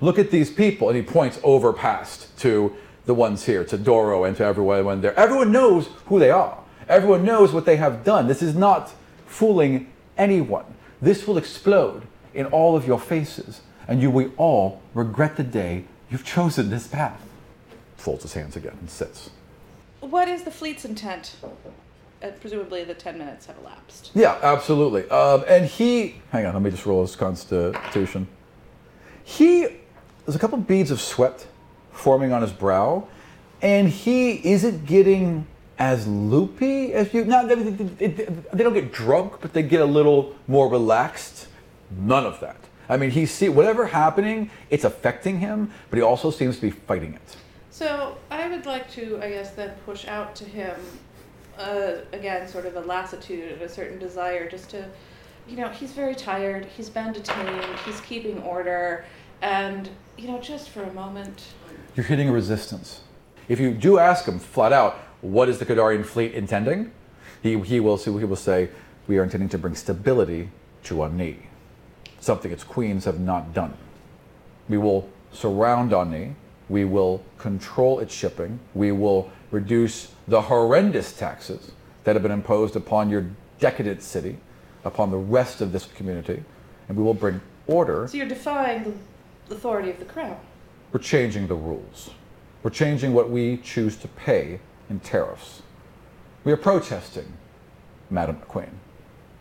[0.00, 0.88] Look at these people.
[0.88, 2.74] And he points over past to
[3.06, 5.14] the ones here, to Doro and to everyone there.
[5.18, 6.58] Everyone knows who they are.
[6.88, 8.28] Everyone knows what they have done.
[8.28, 8.92] This is not
[9.26, 10.64] fooling anyone.
[11.00, 12.02] This will explode
[12.32, 16.86] in all of your faces, and you will all regret the day you've chosen this
[16.86, 17.20] path.
[17.96, 19.30] Folds his hands again and sits.
[20.00, 21.36] What is the fleet's intent?
[22.22, 24.10] Uh, presumably, the ten minutes have elapsed.
[24.14, 25.08] Yeah, absolutely.
[25.10, 28.26] Um, and he, hang on, let me just roll his constitution.
[29.22, 29.66] He,
[30.24, 31.46] there's a couple beads of sweat
[31.92, 33.08] forming on his brow,
[33.62, 35.46] and he isn't getting
[35.78, 37.24] as loopy as you.
[37.24, 41.48] Not they, they, they don't get drunk, but they get a little more relaxed.
[41.90, 42.56] None of that.
[42.88, 46.70] I mean, he see whatever happening, it's affecting him, but he also seems to be
[46.70, 47.36] fighting it.
[47.70, 50.76] So I would like to, I guess, then push out to him,
[51.58, 54.84] uh, again, sort of a lassitude and a certain desire, just to,
[55.48, 56.66] you know, he's very tired.
[56.66, 57.64] He's been detained.
[57.84, 59.04] He's keeping order,
[59.42, 61.42] and you know, just for a moment.
[61.96, 63.00] You're hitting a resistance.
[63.48, 66.92] If you do ask him flat out, what is the Kadarian fleet intending?
[67.42, 68.68] He, he, will, he will say,
[69.06, 70.50] we are intending to bring stability
[70.84, 71.38] to Ani,
[72.20, 73.74] something its queens have not done.
[74.68, 76.36] We will surround Ani,
[76.68, 81.72] we will control its shipping, we will reduce the horrendous taxes
[82.04, 83.26] that have been imposed upon your
[83.58, 84.36] decadent city,
[84.84, 86.44] upon the rest of this community,
[86.88, 88.06] and we will bring order.
[88.08, 89.00] So you're defying
[89.48, 90.38] the authority of the crown.
[90.92, 92.10] We're changing the rules.
[92.62, 95.62] We're changing what we choose to pay in tariffs.
[96.44, 97.32] We are protesting,
[98.10, 98.70] Madam McQueen.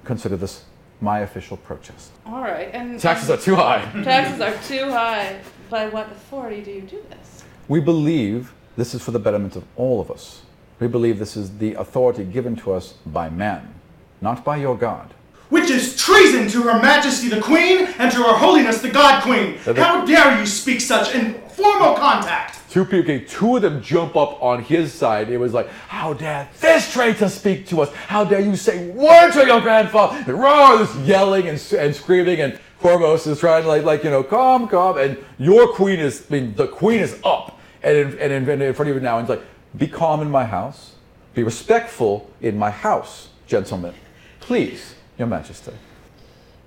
[0.04, 0.66] Consider this
[1.02, 2.12] my official protest.
[2.26, 3.82] All right, and Taxes are too high.
[4.04, 5.40] Taxes are too high.
[5.70, 7.44] By what authority do you do this?
[7.68, 10.44] We believe this is for the betterment of all of us.
[10.80, 13.74] We believe this is the authority given to us by man,
[14.22, 15.14] not by your God.
[15.54, 19.58] Which is treason to Her Majesty the Queen and to Her Holiness the God Queen.
[19.76, 22.58] How dare you speak such informal contact?
[22.72, 25.30] Two people, okay, two of them jump up on his side.
[25.30, 27.94] It was like, how dare this traitor speak to us?
[27.94, 30.24] How dare you say word to your grandfather?
[30.26, 34.10] And roar, this yelling and, and screaming, and Cormos is trying to like, like, you
[34.10, 38.08] know, calm, calm, and your queen is, I mean, the queen is up and in,
[38.18, 39.48] and in, and in front of you now, and it's like,
[39.78, 40.96] be calm in my house,
[41.36, 43.94] be respectful in my house, gentlemen,
[44.40, 45.74] please, your majesty.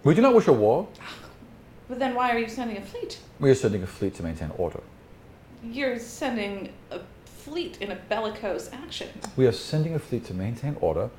[0.05, 0.88] We do not wish a war.
[1.88, 3.18] But then why are you sending a fleet?
[3.38, 4.80] We are sending a fleet to maintain order.
[5.62, 9.09] You're sending a fleet in a bellicose action.
[9.36, 11.11] We are sending a fleet to maintain order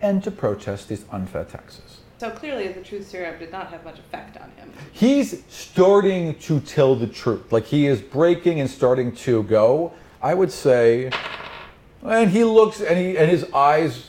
[0.00, 2.00] and to protest these unfair taxes.
[2.18, 4.72] So clearly, the truth serum did not have much effect on him.
[4.92, 7.50] He's starting to tell the truth.
[7.50, 9.92] Like he is breaking and starting to go.
[10.22, 11.10] I would say,
[12.04, 14.08] and he looks and he and his eyes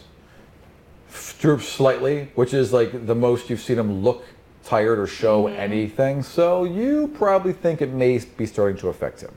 [1.39, 4.24] droop slightly, which is like the most you've seen him look
[4.64, 5.59] tired or show mm-hmm.
[5.59, 6.24] anything.
[6.24, 9.34] So you probably think it may be starting to affect him.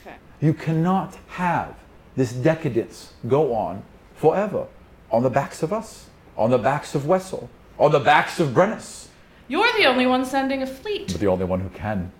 [0.00, 0.16] Okay.
[0.40, 1.74] You cannot have
[2.16, 3.82] this decadence go on
[4.14, 4.66] forever
[5.10, 6.06] on the backs of us,
[6.36, 9.08] on the backs of Wessel, on the backs of Brennus.
[9.48, 11.08] You're the only one sending a fleet.
[11.08, 12.12] But the only one who can.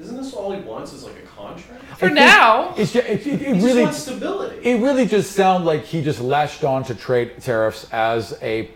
[0.00, 0.92] Isn't this all he wants?
[0.92, 1.84] Is like a contract?
[1.98, 2.74] For I now.
[2.76, 4.56] It's just, it, it, it He just really, wants stability.
[4.68, 8.70] it really just sounds like he just latched on to trade tariffs as a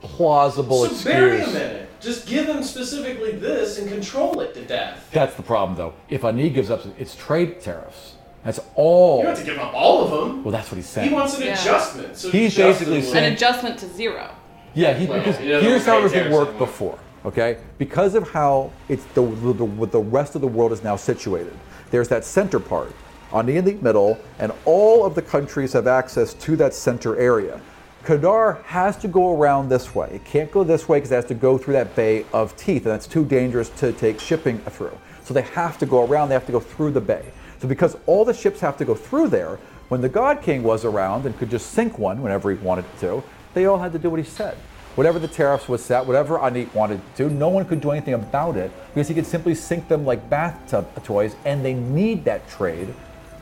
[0.00, 1.02] plausible excuse.
[1.02, 1.56] so bury excuse.
[1.56, 2.00] him in it.
[2.00, 5.08] Just give him specifically this and control it to death.
[5.12, 5.92] That's the problem, though.
[6.08, 8.14] If Ani gives up, it's trade tariffs.
[8.44, 9.18] That's all.
[9.18, 10.42] You don't have to give him all of them.
[10.42, 11.08] Well, that's what he's saying.
[11.10, 11.60] He wants an Yeah.
[11.60, 12.16] adjustment.
[12.16, 14.30] So He's basically it a An adjustment to zero.
[14.72, 16.66] Yeah, he, Well, because he doesn't here's how pay everything tariffs worked anymore.
[16.68, 16.98] before.
[17.24, 21.52] Okay, because of how it's the, the the rest of the world is now situated.
[21.90, 22.92] There's that center part,
[23.32, 27.60] on the the middle, and all of the countries have access to that center area.
[28.04, 30.08] Kadar has to go around this way.
[30.14, 32.86] It can't go this way because it has to go through that bay of teeth,
[32.86, 34.96] and that's too dangerous to take shipping through.
[35.22, 36.30] So they have to go around.
[36.30, 37.24] They have to go through the bay.
[37.60, 39.58] So because all the ships have to go through there,
[39.88, 43.22] when the God King was around and could just sink one whenever he wanted to,
[43.52, 44.56] they all had to do what he said.
[44.96, 48.14] Whatever the tariffs was set, whatever Ani wanted to do, no one could do anything
[48.14, 52.48] about it because he could simply sink them like bathtub toys, and they need that
[52.48, 52.92] trade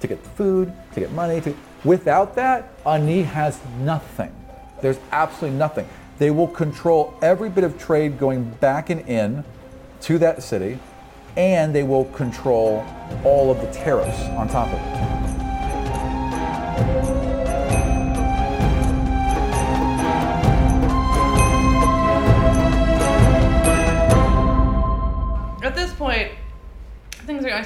[0.00, 1.40] to get food, to get money.
[1.40, 4.34] To without that, Ani has nothing.
[4.82, 5.88] There's absolutely nothing.
[6.18, 9.44] They will control every bit of trade going back and in
[10.02, 10.78] to that city,
[11.36, 12.84] and they will control
[13.24, 15.27] all of the tariffs on top of it.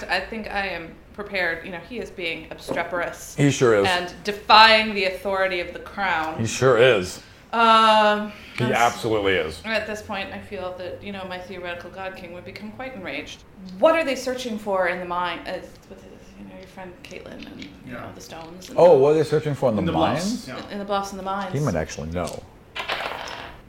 [0.02, 1.64] At this point, things are know, I, I think I am prepared.
[1.64, 3.34] You know, he is being obstreperous.
[3.36, 3.86] He sure is.
[3.86, 6.38] And defying the authority of the crown.
[6.38, 7.22] He sure is.
[7.52, 9.60] Um, He absolutely is.
[9.64, 12.94] At this point, I feel that you know my theoretical God King would become quite
[12.94, 13.44] enraged.
[13.78, 15.38] What are they searching for in the mine?
[15.40, 16.04] Uh, with
[16.38, 18.70] you know your friend Caitlin and you know the stones.
[18.70, 20.46] And Oh, what are they searching for in the, In the mines?
[20.46, 20.72] bluffs.
[20.72, 21.52] in the bluffs and the mines.
[21.52, 22.42] He might actually know.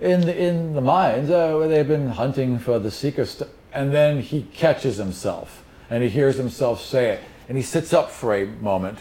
[0.01, 3.93] In the, in the mines, uh, where they've been hunting for the seeker, st- and
[3.93, 5.62] then he catches himself,
[5.93, 8.97] and he hears himself say it, and he sits up for a moment,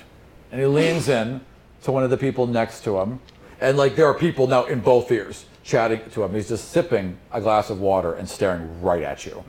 [0.50, 1.40] and he leans in
[1.84, 3.18] to one of the people next to him,
[3.62, 6.34] and like there are people now in both ears chatting to him.
[6.34, 9.42] He's just sipping a glass of water and staring right at you.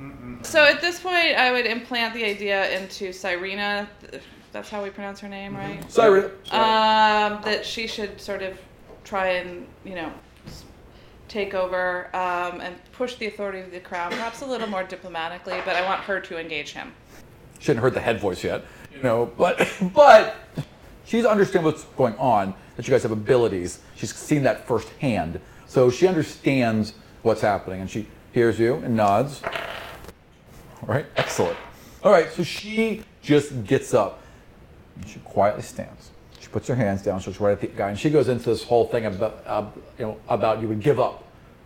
[0.44, 3.90] So at this point, I would implant the idea into Cyrena.
[4.54, 5.82] That's how we pronounce her name, right?
[5.90, 6.32] Cyrena.
[6.54, 8.58] Um, that she should sort of
[9.04, 10.14] try and you know
[11.28, 15.60] take over um, and push the authority of the crown, perhaps a little more diplomatically.
[15.66, 16.94] But I want her to engage him.
[17.64, 20.36] She hadn't heard the head voice yet, you know, but but
[21.06, 22.54] she's understand what's going on.
[22.76, 23.80] That you guys have abilities.
[23.96, 29.42] She's seen that firsthand, so she understands what's happening, and she hears you and nods.
[30.82, 31.56] All right, excellent.
[32.04, 34.22] All right, so she just gets up.
[35.08, 36.10] She quietly stands.
[36.42, 37.22] She puts her hands down.
[37.22, 39.66] She looks right at the guy, and she goes into this whole thing about, uh,
[39.98, 41.24] you know, about you would give up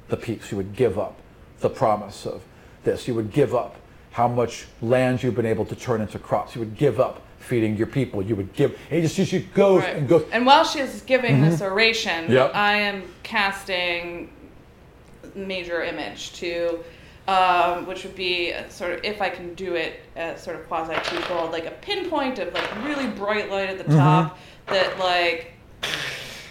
[0.10, 0.52] the peace.
[0.52, 1.16] You would give up
[1.62, 2.44] the promise of
[2.84, 3.08] this.
[3.08, 3.78] You would give up
[4.18, 6.56] how much land you've been able to turn into crops.
[6.56, 8.20] You would give up feeding your people.
[8.20, 8.76] You would give.
[8.90, 9.96] And just she goes Right.
[9.98, 10.26] and goes.
[10.32, 11.70] And while she's giving this Mhm.
[11.72, 12.52] oration, Yep.
[12.56, 14.32] I am casting
[15.36, 16.84] major image to,
[17.28, 20.96] um, which would be sort of if I can do it, uh, sort of quasi
[21.04, 23.98] twofold, like a pinpoint of like really bright light at the Mhm.
[24.00, 25.52] top that like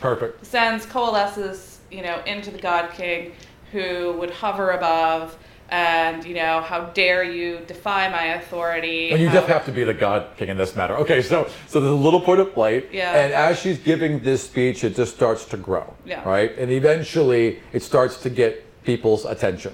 [0.00, 0.46] Perfect.
[0.46, 3.32] sends coalesces you know into the God King,
[3.72, 5.36] who would hover above.
[5.68, 9.10] And you know, how dare you defy my authority?
[9.10, 10.94] And you how- just have to be the God King in this matter.
[10.98, 13.12] Okay, so so there's a little point of light, Yeah.
[13.18, 16.22] and as she's giving this speech, it just starts to grow, Yeah.
[16.28, 16.56] right?
[16.56, 19.72] And eventually, it starts to get people's attention.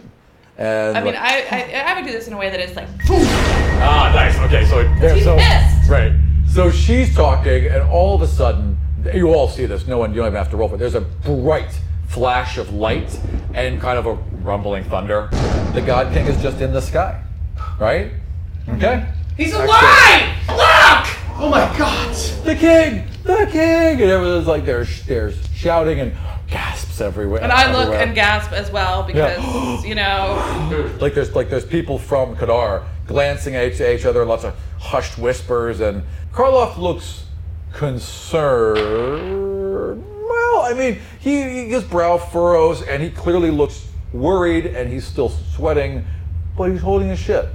[0.56, 2.74] And I mean, like- I, I I would do this in a way that is
[2.76, 4.38] like, ah, nice.
[4.46, 5.90] Okay, so yeah, so pissed.
[5.90, 6.12] right.
[6.48, 8.76] So she's talking, and all of a sudden,
[9.14, 9.86] you all see this.
[9.86, 10.78] No one, you don't even have to roll for it.
[10.78, 11.78] There's a bright
[12.12, 13.18] flash of light
[13.54, 15.28] and kind of a rumbling thunder.
[15.74, 17.22] The God King is just in the sky,
[17.80, 18.12] right?
[18.68, 19.06] Okay.
[19.36, 20.36] He's alive!
[20.48, 21.06] Look!
[21.40, 22.14] Oh my god!
[22.44, 26.12] the king, the king, and everyone's like there's there's shouting and
[26.48, 27.40] gasps everywhere.
[27.42, 28.02] and I look everywhere.
[28.02, 29.36] and gasp as well Yeah.
[29.36, 30.36] because you know
[31.00, 35.80] like there's like there's people from Kadar glancing at each other, lots of hushed whispers,
[35.80, 36.02] and
[36.32, 37.24] Karloff looks
[37.72, 38.78] concerned.
[40.62, 45.28] Well, I mean, he, his brow furrows, and he clearly looks worried, and he's still
[45.28, 46.04] sweating,
[46.56, 47.48] but he's holding his shit.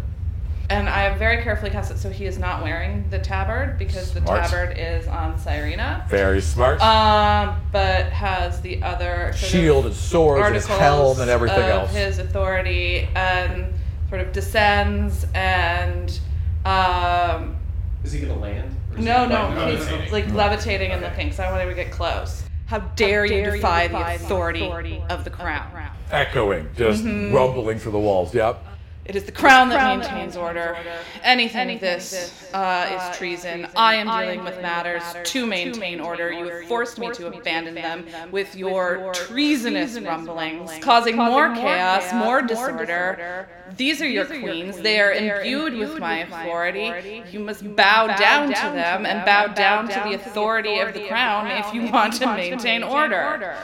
[0.69, 4.11] and I have very carefully cast it so he is not wearing the tabard because
[4.11, 6.05] the tabard is on Cyrena.
[6.09, 6.81] Very smart.
[6.81, 11.93] Um, but has the other Shield and sword and his helm and everything of else.
[11.93, 13.73] His authority and
[14.09, 16.19] sort of descends and
[16.65, 17.55] um,
[18.03, 18.75] Is he gonna land?
[18.91, 20.11] Or is no, he, no, like, he's levitating?
[20.11, 21.31] like levitating and looking.
[21.31, 22.43] So I don't want to get close.
[22.67, 25.71] How dare, you defy the authority, of the crown?
[26.11, 27.33] Echoing, just Mhm.
[27.33, 28.33] rumbling through the walls.
[28.33, 28.63] Yep.
[29.07, 30.77] It is the crown that maintains order.
[31.23, 33.67] Anything of this uh, is treason.
[33.73, 35.01] I am dealing with matters
[35.31, 36.29] to maintain order.
[36.29, 42.41] You have forced me to abandon them with your treasonous rumblings, causing more chaos, more
[42.41, 43.47] disorder.
[43.77, 44.77] These are your queens.
[44.77, 47.23] They are imbued with my authority.
[47.31, 51.47] You must bow down to them and bow down to the authority of the crown
[51.47, 53.55] if you want to maintain order.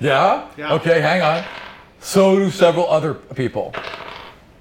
[0.00, 0.48] Yeah?
[0.58, 1.44] Okay, hang on.
[2.00, 3.74] So do several other people.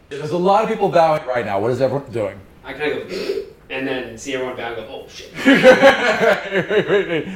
[0.10, 1.60] There's a lot of people bowing right now.
[1.60, 2.40] What is everyone doing?
[2.64, 5.34] I kind of go, and then see everyone bow and go, oh shit.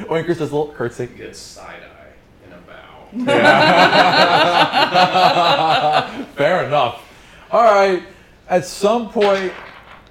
[0.08, 1.08] Oinkers does a little curtsy.
[1.08, 2.14] Good side eye
[2.46, 3.34] and a bow.
[3.34, 3.46] Yeah.
[6.36, 7.04] Fair enough.
[7.52, 8.04] All right.
[8.50, 9.52] At some point,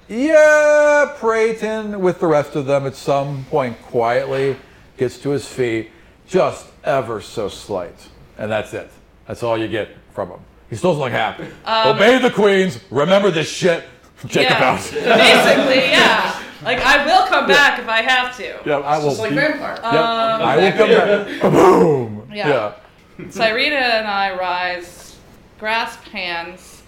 [0.07, 4.57] yeah, Prayton with the rest of them at some point quietly
[4.97, 5.91] gets to his feet,
[6.27, 8.09] just ever so slight.
[8.37, 8.89] And that's it.
[9.27, 10.39] That's all you get from him.
[10.69, 11.47] He still doesn't look happy.
[11.65, 12.79] Um, Obey the queens.
[12.91, 13.85] Remember this shit.
[14.25, 14.71] Jacob yeah.
[14.71, 14.79] out.
[14.91, 16.43] Basically, yeah.
[16.63, 18.59] Like I will come back if I have to.
[18.65, 19.09] Yeah, I will.
[19.09, 19.75] Just like be- vampire.
[19.75, 19.85] Yep.
[19.85, 21.41] Um, I will come back.
[21.53, 22.31] Boom.
[22.33, 22.47] Yeah.
[22.47, 23.25] yeah.
[23.25, 25.17] Cyrena and I rise,
[25.59, 26.83] grasp hands.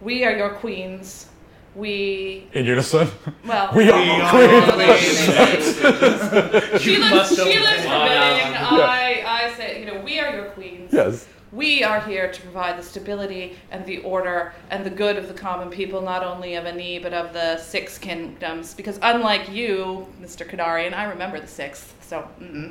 [0.00, 1.28] We are your queens.
[1.74, 2.48] We.
[2.52, 3.08] In unison.
[3.46, 5.76] Well, we are queens.
[6.82, 7.10] She looks.
[7.10, 7.82] must She looks obey.
[7.82, 8.52] forbidding.
[8.52, 8.68] Yeah.
[8.70, 9.24] I.
[9.26, 10.92] I say, you know, we are your queens.
[10.92, 11.26] Yes.
[11.56, 15.32] We are here to provide the stability and the order and the good of the
[15.32, 18.74] common people, not only of Ani, but of the Six Kingdoms.
[18.74, 20.46] Because unlike you, Mr.
[20.46, 22.28] Kadarian, I remember the Sixth, so.
[22.38, 22.70] mm.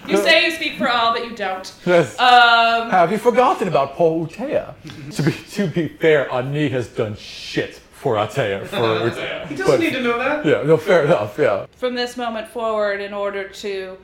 [0.08, 1.70] you say you speak for all, but you don't.
[1.84, 2.18] Yes.
[2.18, 4.72] Um, Have you forgotten about poor Utea?
[5.16, 8.66] to be to be fair, Ani has done shit for Atea.
[8.66, 8.76] For
[9.10, 9.46] Utea.
[9.48, 10.46] He doesn't But- need to know that.
[10.46, 11.38] Yeah, no, fair enough.
[11.38, 11.66] Yeah.
[11.76, 13.98] from this moment forward in order to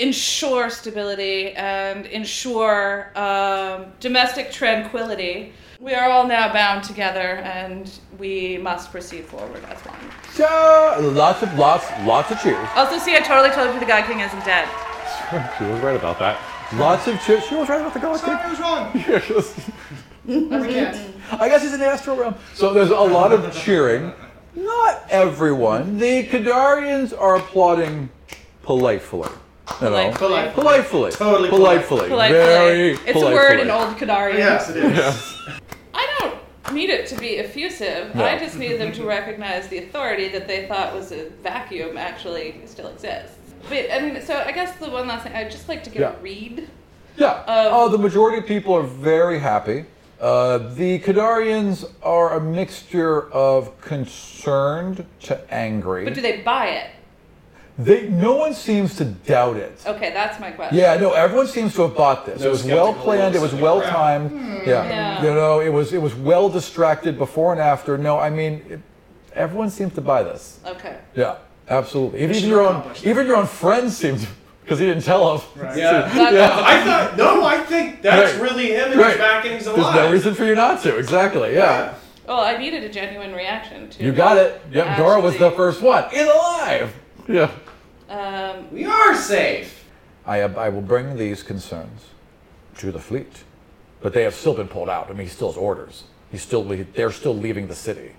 [0.00, 5.52] ensure stability and ensure um, domestic tranquility.
[5.78, 9.98] We are all now bound together and we must proceed forward as one.
[10.32, 12.68] So, lots of lots lots of cheers.
[12.74, 14.68] Also, see, I totally told you the Guy King isn't dead.
[15.58, 16.40] She was right about that.
[16.74, 17.44] Lots of cheers.
[17.46, 18.34] She was right about the God King.
[18.34, 18.90] I was wrong.
[18.94, 19.54] Yeah, she was-
[20.28, 21.38] I.
[21.44, 22.34] I guess he's in the astral realm.
[22.54, 24.12] So there's a lot of cheering.
[24.56, 25.98] Not everyone.
[25.98, 28.10] The Kadarians are applauding
[28.62, 29.28] politely.
[29.80, 30.12] You know?
[30.12, 30.52] Politely.
[30.52, 31.10] Politely.
[31.12, 32.08] Totally politely.
[32.08, 32.36] Politely.
[32.36, 33.32] Very it's politely.
[33.32, 34.38] a word in Old Kadarian.
[34.38, 34.96] Yes, it is.
[34.96, 35.38] Yes.
[35.94, 38.14] I don't need it to be effusive.
[38.14, 38.24] No.
[38.24, 42.60] I just need them to recognize the authority that they thought was a vacuum actually
[42.66, 43.36] still exists.
[43.68, 46.00] But I mean, so I guess the one last thing I'd just like to get
[46.00, 46.12] Yeah.
[46.12, 46.68] a read.
[47.16, 47.32] Yeah.
[47.32, 49.84] Um, oh, the majority of people are very happy.
[50.20, 56.04] Uh, the Kadarians are a mixture of concerned to angry.
[56.04, 56.90] But do they buy it?
[57.84, 59.80] They, no one seems to doubt it.
[59.86, 60.76] Okay, that's my question.
[60.78, 62.40] Yeah, no, everyone seems to have bought this.
[62.40, 63.34] No it was well planned.
[63.34, 64.30] It was well timed.
[64.32, 64.38] Yeah.
[64.38, 64.68] Hmm.
[64.68, 65.22] Yeah.
[65.22, 67.96] you know, it was it was well distracted before and after.
[67.96, 68.80] No, I mean, it,
[69.34, 70.60] everyone seems to buy this.
[70.66, 70.98] Okay.
[71.14, 71.36] Yeah,
[71.68, 72.18] absolutely.
[72.18, 74.26] Even Mission your own even your own friends seemed
[74.62, 75.46] because he didn't tell them.
[75.64, 75.76] Right.
[75.78, 76.12] Yeah.
[76.32, 77.44] That- I thought no.
[77.44, 78.42] I think that's Right.
[78.42, 79.10] really him, and Right.
[79.12, 79.94] he's back, and he's alive.
[79.94, 80.96] There's no reason for you not to.
[80.98, 81.54] Exactly.
[81.54, 81.94] Yeah.
[82.28, 84.04] Well, I needed a genuine reaction to.
[84.04, 84.60] You got it.
[84.70, 84.98] Yep.
[84.98, 86.04] Dora was the first one.
[86.10, 86.94] He's alive.
[87.26, 87.50] Yeah.
[88.10, 89.84] Um, We are safe.
[90.26, 92.06] I, I will bring these concerns
[92.78, 93.44] to the fleet,
[94.02, 95.08] but they have still been pulled out.
[95.08, 96.04] I mean, he still has orders.
[96.30, 98.12] He's still le- they're still leaving the city.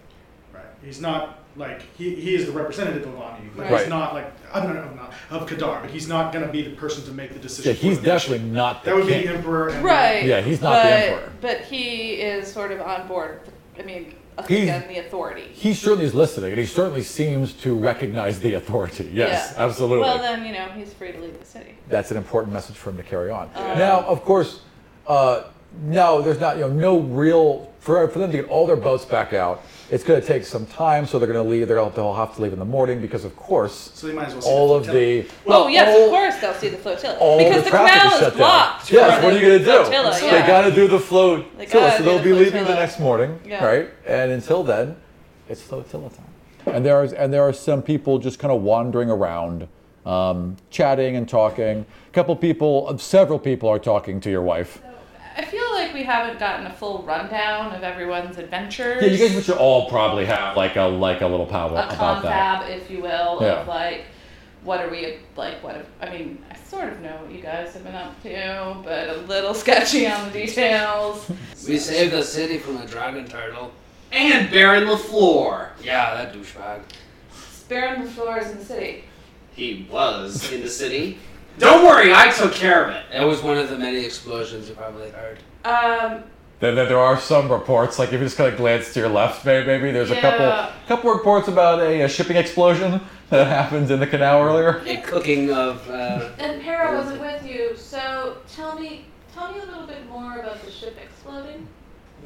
[0.53, 0.63] Right.
[0.83, 3.79] He's not like he, he is the representative of Ani, but Right.
[3.81, 6.61] he's not like I'm not, I'm not of Kadar, but he's not going to be
[6.61, 7.71] the person to make the decision.
[7.71, 8.31] Yeah, he's for the nation.
[8.31, 9.69] definitely not the That would be the emperor.
[9.69, 10.25] And right.
[10.25, 11.31] Yeah, he's not but, the emperor.
[11.41, 13.41] But he is sort of on board.
[13.77, 14.15] I mean,
[14.47, 15.49] He's- the authority.
[15.53, 19.09] He certainly is listening, and he certainly seems to recognize the authority.
[19.13, 19.63] Yes, Yeah.
[19.65, 19.99] absolutely.
[20.05, 21.75] Well, then you know he's free to leave the city.
[21.87, 23.49] That's an important message for him to carry on.
[23.55, 24.61] Um, now, of course,
[25.07, 25.41] uh,
[25.83, 29.05] no, there's not, you know, no real for for them to get all their boats
[29.05, 29.61] back out.
[29.91, 31.67] It's going to take some time, so they're going to leave.
[31.67, 34.13] They're going to they'll have to leave in the morning because, of course, So they
[34.13, 35.23] might as well all the of flotilla.
[35.23, 37.91] the oh yes, all- of course they'll see the flotilla all because the the, traffic
[38.01, 38.37] canal is is, shut down.
[38.37, 38.91] blocked.
[38.91, 39.71] Yes, what are you going to do?
[39.83, 41.57] Flotilla, They got to do the float.
[41.57, 43.65] they so they'll the be leaving the next morning, Yeah.
[43.65, 43.89] right?
[44.07, 44.95] And until then,
[45.49, 46.73] it's flotilla time.
[46.73, 49.67] And there are and there are some people just kind of wandering around,
[50.05, 51.85] um, chatting and talking.
[52.07, 54.81] A couple people, several people are talking to your wife.
[55.35, 59.01] I feel like we haven't gotten a full rundown of everyone's adventures.
[59.03, 62.23] Yeah, you guys should all probably have like a like a little powwow a about
[62.23, 62.61] that.
[62.63, 63.61] confab, if you will, Yeah.
[63.61, 64.05] of like,
[64.63, 65.61] what are we like?
[65.63, 65.75] What?
[65.75, 69.09] If, I mean, I sort of know what you guys have been up to, but
[69.09, 71.29] a little sketchy on the details.
[71.67, 73.71] We saved the city from the dragon turtle.
[74.11, 75.69] And Baron Lafleur.
[75.83, 76.81] Yeah, that douchebag.
[77.69, 79.03] Baron Before is in the city.
[79.53, 81.19] He was in the city.
[81.59, 83.03] Don't worry, I took care of it.
[83.13, 85.37] It was one of the many explosions you probably heard.
[85.65, 86.23] Um,
[86.59, 89.45] Then there are some reports, like if you just kind of glance to your left,
[89.45, 93.99] maybe, maybe there's a couple couple reports about a, a shipping explosion that happened in
[93.99, 94.81] the canal earlier.
[94.85, 95.89] A cooking of.
[95.89, 100.37] Uh, and Para wasn't with you, so tell me, tell me a little bit more
[100.39, 101.67] about the ship exploding.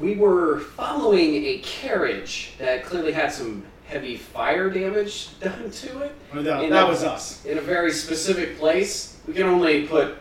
[0.00, 6.12] We were following a carriage that clearly had some heavy fire damage done to it.
[6.34, 7.44] Oh, that, that a- was us.
[7.46, 9.16] In a very specific place.
[9.26, 10.18] We can only put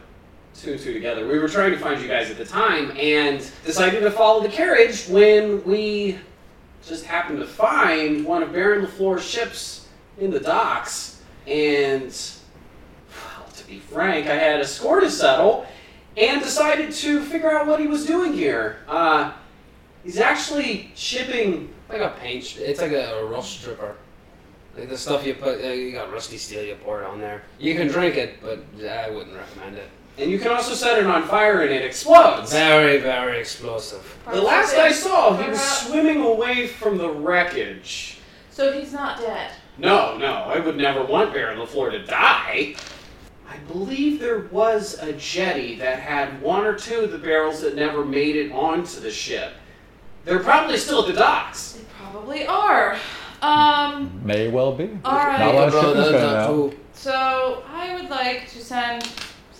[0.61, 1.27] two and two together.
[1.27, 4.49] We were trying to find you guys at the time and decided to follow the
[4.49, 6.17] carriage when we
[6.85, 9.87] just happened to find one of Baron LaFleur's ships
[10.17, 11.21] in the docks.
[11.47, 12.15] And,
[13.11, 15.65] well, to be frank, I had a score to settle
[16.17, 18.79] and decided to figure out what he was doing here.
[18.87, 19.33] Uh,
[20.03, 21.73] he's actually shipping.
[21.89, 22.57] like a paint.
[22.57, 23.95] It's like a, a rust stripper.
[24.77, 25.63] Like the stuff you put.
[25.63, 26.63] Uh, you got rusty steel.
[26.63, 27.43] You pour it on there.
[27.59, 29.89] You can drink it, but I wouldn't recommend it.
[30.17, 32.51] And you can also set it on fire and it explodes.
[32.51, 34.17] Very, very explosive.
[34.31, 38.19] The last I saw, he was swimming away from the wreckage.
[38.51, 39.51] So he's not dead.
[39.77, 42.75] No, no, I would never want Baron LaFleur to die.
[43.49, 47.75] I believe there was a jetty that had one or two of the barrels that
[47.75, 49.53] never made it onto the ship.
[50.23, 51.73] They're probably still at the docks.
[51.73, 52.97] They probably are.
[53.41, 54.97] Um, May well be.
[55.03, 55.39] all right.
[55.39, 56.73] Not a lot of Bro, shipping's the- going the out.
[56.93, 59.03] So I would like to send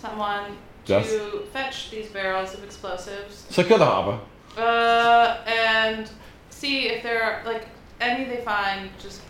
[0.00, 1.10] someone Yes.
[1.10, 3.44] to fetch these barrels of explosives.
[3.50, 4.18] Secure the harbor.
[4.56, 6.08] Uh, and
[6.50, 7.66] see if there are like
[8.00, 8.90] any they find.
[9.00, 9.20] Just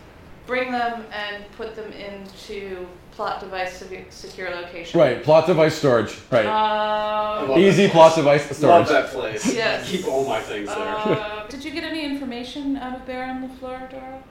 [0.45, 4.99] bring them and put them into plot device secu- secure location.
[4.99, 6.15] Right, plot device storage.
[6.31, 6.45] Right.
[6.45, 8.87] Uh, Easy plot device storage.
[8.87, 9.53] Love that place.
[9.53, 9.89] Yes.
[9.89, 10.77] Keep all my things there.
[10.77, 14.21] Uh, did you get any information out of Baron LaFleur, Dora?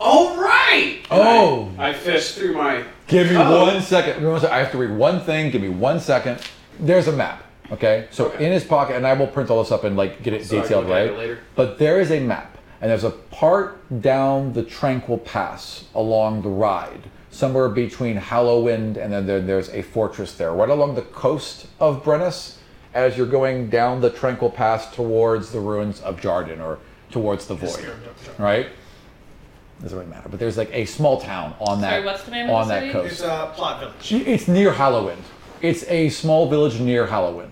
[0.00, 1.00] All right.
[1.10, 1.70] Oh.
[1.78, 2.84] I fished through my.
[3.06, 3.64] Give me Oh.
[3.64, 4.14] one second.
[4.14, 4.54] Give me one second.
[4.54, 5.50] I have to read one thing.
[5.50, 6.40] Give me one second.
[6.78, 7.42] There's a map.
[7.72, 8.06] Okay.
[8.10, 10.44] So in his pocket, and I will print all this up and like get it
[10.46, 11.10] So detailed, look at right?
[11.10, 11.38] it later?
[11.54, 16.48] But there is a map, and there's a part down the Tranquil Pass along the
[16.48, 21.66] ride, somewhere between Hallowwind and then there, there's a fortress there, right along the coast
[21.78, 22.56] of Brennus,
[22.94, 26.78] as you're going down the Tranquil Pass towards the ruins of Jardin or
[27.10, 27.90] towards the Void,
[28.38, 28.68] right?
[29.82, 32.46] Doesn't really matter, but there's like a small town on that Sorry, what's the name
[32.48, 32.92] of on the that city?
[32.92, 33.12] coast.
[33.12, 34.12] It's a plot village.
[34.26, 35.22] It's near Hallowwind.
[35.62, 37.50] It's a small village near Hallowwind.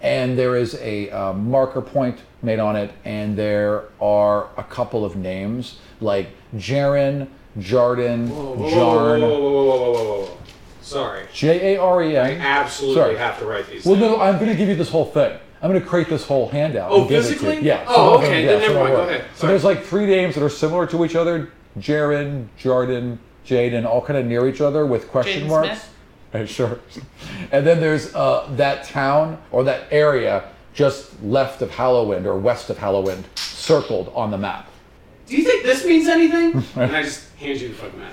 [0.00, 5.04] And there is a uh, marker point made on it, and there are a couple
[5.04, 9.20] of names like Jaren, Jarden, Whoa, whoa, Jarn.
[9.20, 10.36] whoa, whoa, whoa, whoa, whoa, whoa, whoa.
[10.82, 11.26] Sorry.
[11.34, 12.24] J A R E N.
[12.26, 13.16] I absolutely Sorry.
[13.16, 13.84] have to write these.
[13.84, 14.12] Well, down.
[14.12, 15.36] no, I'm going to give you this whole thing.
[15.62, 16.90] I'm going to create this whole handout.
[16.92, 17.38] Oh, and give it to you.
[17.38, 17.66] physically?
[17.66, 17.84] Yeah.
[17.88, 18.94] Oh, some of them- okay, yeah, then never some of mind.
[18.96, 19.08] Go are.
[19.08, 19.24] ahead.
[19.34, 24.00] So there's like three names that are similar to each other: Jaren, Jordan, Jaden, all
[24.02, 25.68] kind of near each other with question Jaden marks.
[25.68, 25.92] Smith?
[26.34, 26.80] Right, sure.
[27.52, 32.68] And then there's uh, that town or that area just left of Hallowwind or west
[32.68, 34.68] of Hallowwind, circled on the map.
[35.26, 36.62] Do you think this means anything?
[36.76, 38.12] and I just hand you the fucking map.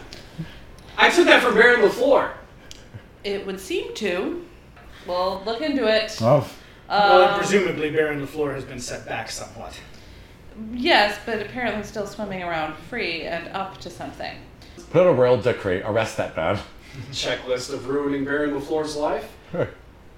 [0.97, 2.32] I took that from Baron LaFleur.
[3.26, 4.45] It would seem to.
[5.05, 6.16] Well, look into it.
[6.22, 6.47] Oh.
[6.88, 9.78] well, Um, presumably Baron LaFleur has been set back somewhat.
[10.74, 14.36] Yes, but apparently still swimming around free and up to something.
[14.91, 16.60] Put out a royal decree, arrest that man.
[17.12, 19.32] Checklist of ruining Baron LaFleur's life.
[19.51, 19.70] Right.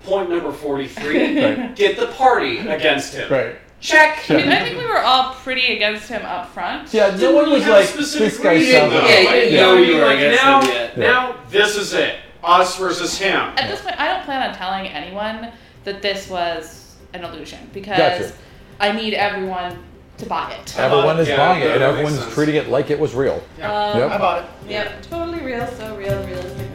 [0.03, 1.41] Point number 43.
[1.41, 1.75] Right.
[1.75, 3.31] Get the party against him.
[3.31, 3.55] Right.
[3.79, 4.29] Check.
[4.29, 6.93] I mean, I think we were all pretty against him up front.
[6.93, 8.99] Yeah, no Didn't one was like, specific this guy reading, sounds though?
[8.99, 9.09] like.
[9.09, 10.97] Yeah, you You know know, you were like, against now, him yet.
[10.97, 12.15] now this is it.
[12.43, 13.39] Us versus him.
[13.57, 15.51] At this point, I don't plan on telling anyone
[15.83, 18.33] that this was an illusion because Gotcha.
[18.79, 19.83] I need everyone
[20.17, 20.77] to buy it.
[20.79, 22.33] Everyone is Yeah, buying it, and makes everyone's sense.
[22.33, 23.43] treating it like it was real.
[23.61, 24.11] Um, Yep.
[24.11, 24.45] I bought it.
[24.69, 26.67] Yep, totally real, so real, realistic.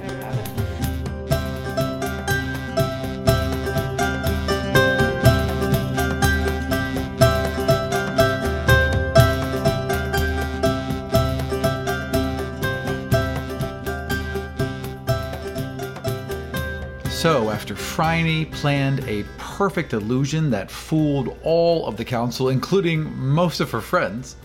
[17.11, 19.25] So, after Phryne planned a
[19.61, 24.37] perfect illusion that fooled all of the council, including most of her friends,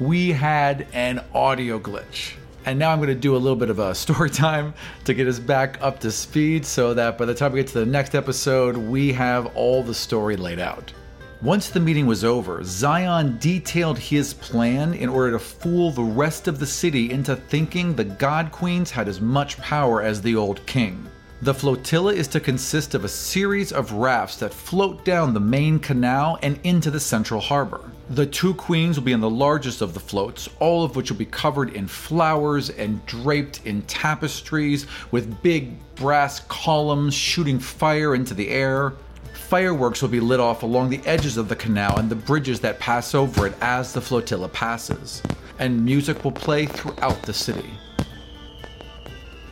[0.00, 2.32] we had an audio glitch.
[2.66, 5.28] And now I'm going to do a little bit of a story time to get
[5.28, 8.16] us back up to speed so that by the time we get to the next
[8.16, 10.92] episode, we have all the story laid out.
[11.40, 16.48] Once the meeting was over, Zion detailed his plan in order to fool the rest
[16.48, 20.66] of the city into thinking the God Queens had as much power as the old
[20.66, 21.08] king.
[21.40, 25.78] The flotilla is to consist of a series of rafts that float down the main
[25.78, 27.92] canal and into the central harbor.
[28.10, 31.18] The two queens will be in the largest of the floats, all of which will
[31.18, 38.34] be covered in flowers and draped in tapestries with big brass columns shooting fire into
[38.34, 38.94] the air.
[39.32, 42.80] Fireworks will be lit off along the edges of the canal and the bridges that
[42.80, 45.22] pass over it as the flotilla passes.
[45.60, 47.70] And music will play throughout the city.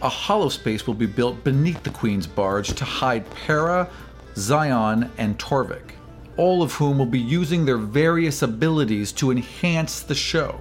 [0.07, 3.91] A hollow space will be built beneath the Queen's barge to hide Para,
[4.37, 5.95] Zion, and Torvik,
[6.37, 10.61] all of whom will be using their various abilities to enhance the show.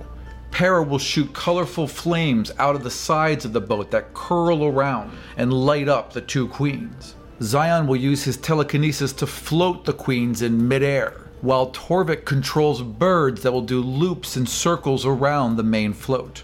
[0.49, 5.15] Para will shoot colorful flames out of the sides of the boat that curl around
[5.37, 7.13] and light up the two queens.
[7.39, 13.43] Zion will use his telekinesis to float the queens in midair, while Torvik controls birds
[13.43, 16.41] that will do loops and circles around the main float.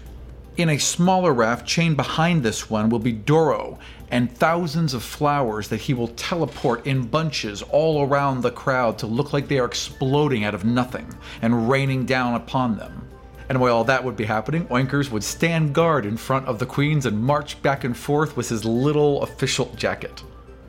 [0.58, 3.78] In a smaller raft chained behind this one will be Doro
[4.10, 9.06] and thousands of flowers that he will teleport in bunches all around the crowd to
[9.06, 11.06] look like they are exploding out of nothing
[11.40, 13.08] and raining down upon them.
[13.48, 16.66] And while all that would be happening, Oinkers would stand guard in front of the
[16.66, 20.22] queens and march back and forth with his little official jacket.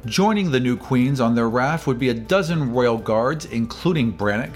[0.05, 4.55] Joining the new queens on their raft would be a dozen royal guards, including Brannick,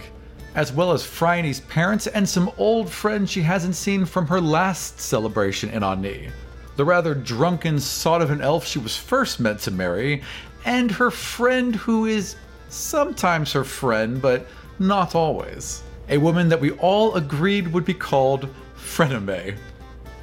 [0.58, 5.00] as well as Phryne's parents and some old friends she hasn't seen from her last
[5.00, 6.30] celebration in Ani.
[6.78, 10.24] The rather drunken sot of an elf she was first meant to marry,
[10.66, 12.36] and her friend who is
[12.70, 14.48] sometimes her friend, but
[14.80, 15.84] not always.
[16.10, 19.56] A woman that we all agreed would be called Freneme.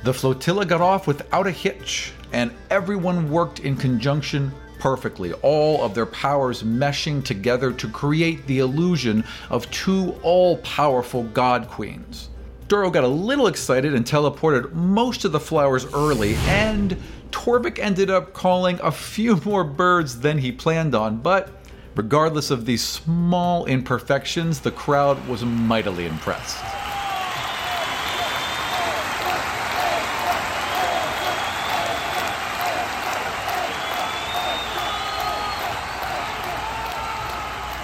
[0.02, 4.52] The flotilla got off without a hitch, and everyone worked in conjunction
[4.84, 11.22] perfectly, all of their powers meshing together to create the illusion of two all powerful
[11.22, 12.28] god queens.
[12.68, 16.98] Doro got a little excited and teleported most of the flowers early, and
[17.30, 21.48] Torvik ended up calling a few more birds than he planned on, but
[21.94, 26.62] regardless of these small imperfections, the crowd was mightily impressed.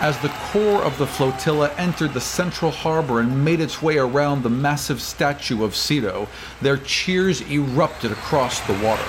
[0.01, 4.43] As the core of the flotilla entered the central harbor and made its way around
[4.43, 6.27] the massive statue of Cedo,
[6.63, 9.05] their cheers erupted across the water.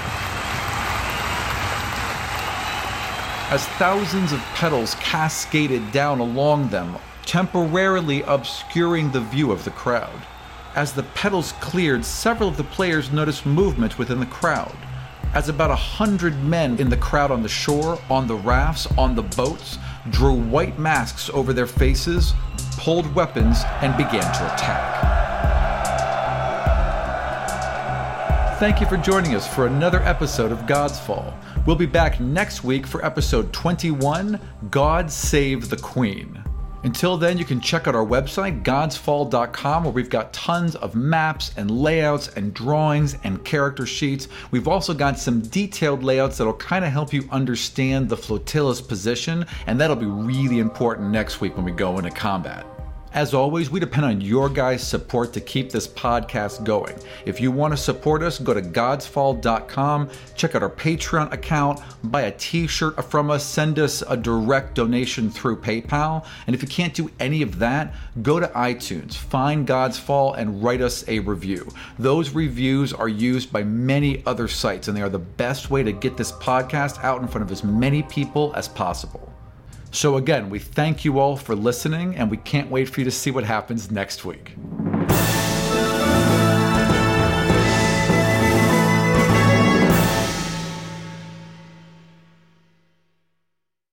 [3.50, 10.22] As thousands of petals cascaded down along them, temporarily obscuring the view of the crowd.
[10.76, 14.76] As the petals cleared, several of the players noticed movement within the crowd
[15.34, 19.16] as about a hundred men in the crowd on the shore, on the rafts, on
[19.16, 19.78] the boats,
[20.10, 22.34] drew white masks over their faces,
[22.78, 25.12] pulled weapons, and began to attack.
[28.60, 31.34] Thank you for joining us for another episode of Godsfall.
[31.66, 36.41] We'll be back next week for episode 21 God Save the Queen.
[36.84, 41.52] Until then, you can check out our website, godsfall.com, where we've got tons of maps
[41.56, 44.28] and layouts and drawings and character sheets.
[44.50, 49.46] We've also got some detailed layouts that'll kind of help you understand the flotilla's position,
[49.68, 52.66] and that'll be really important next week when we go into combat.
[53.14, 56.96] As always, we depend on your guys' support to keep this podcast going.
[57.26, 62.22] If you want to support us, go to godsfall.com, check out our Patreon account, buy
[62.22, 66.26] a t shirt from us, send us a direct donation through PayPal.
[66.48, 70.82] And if you can't do any of that, go to iTunes, find Godsfall, and write
[70.82, 71.68] us a review.
[72.00, 75.92] Those reviews are used by many other sites, and they are the best way to
[75.92, 79.31] get this podcast out in front of as many people as possible.
[79.94, 83.12] So, again, we thank you all for listening, and we can't wait for you to
[83.12, 84.56] see what happens next week.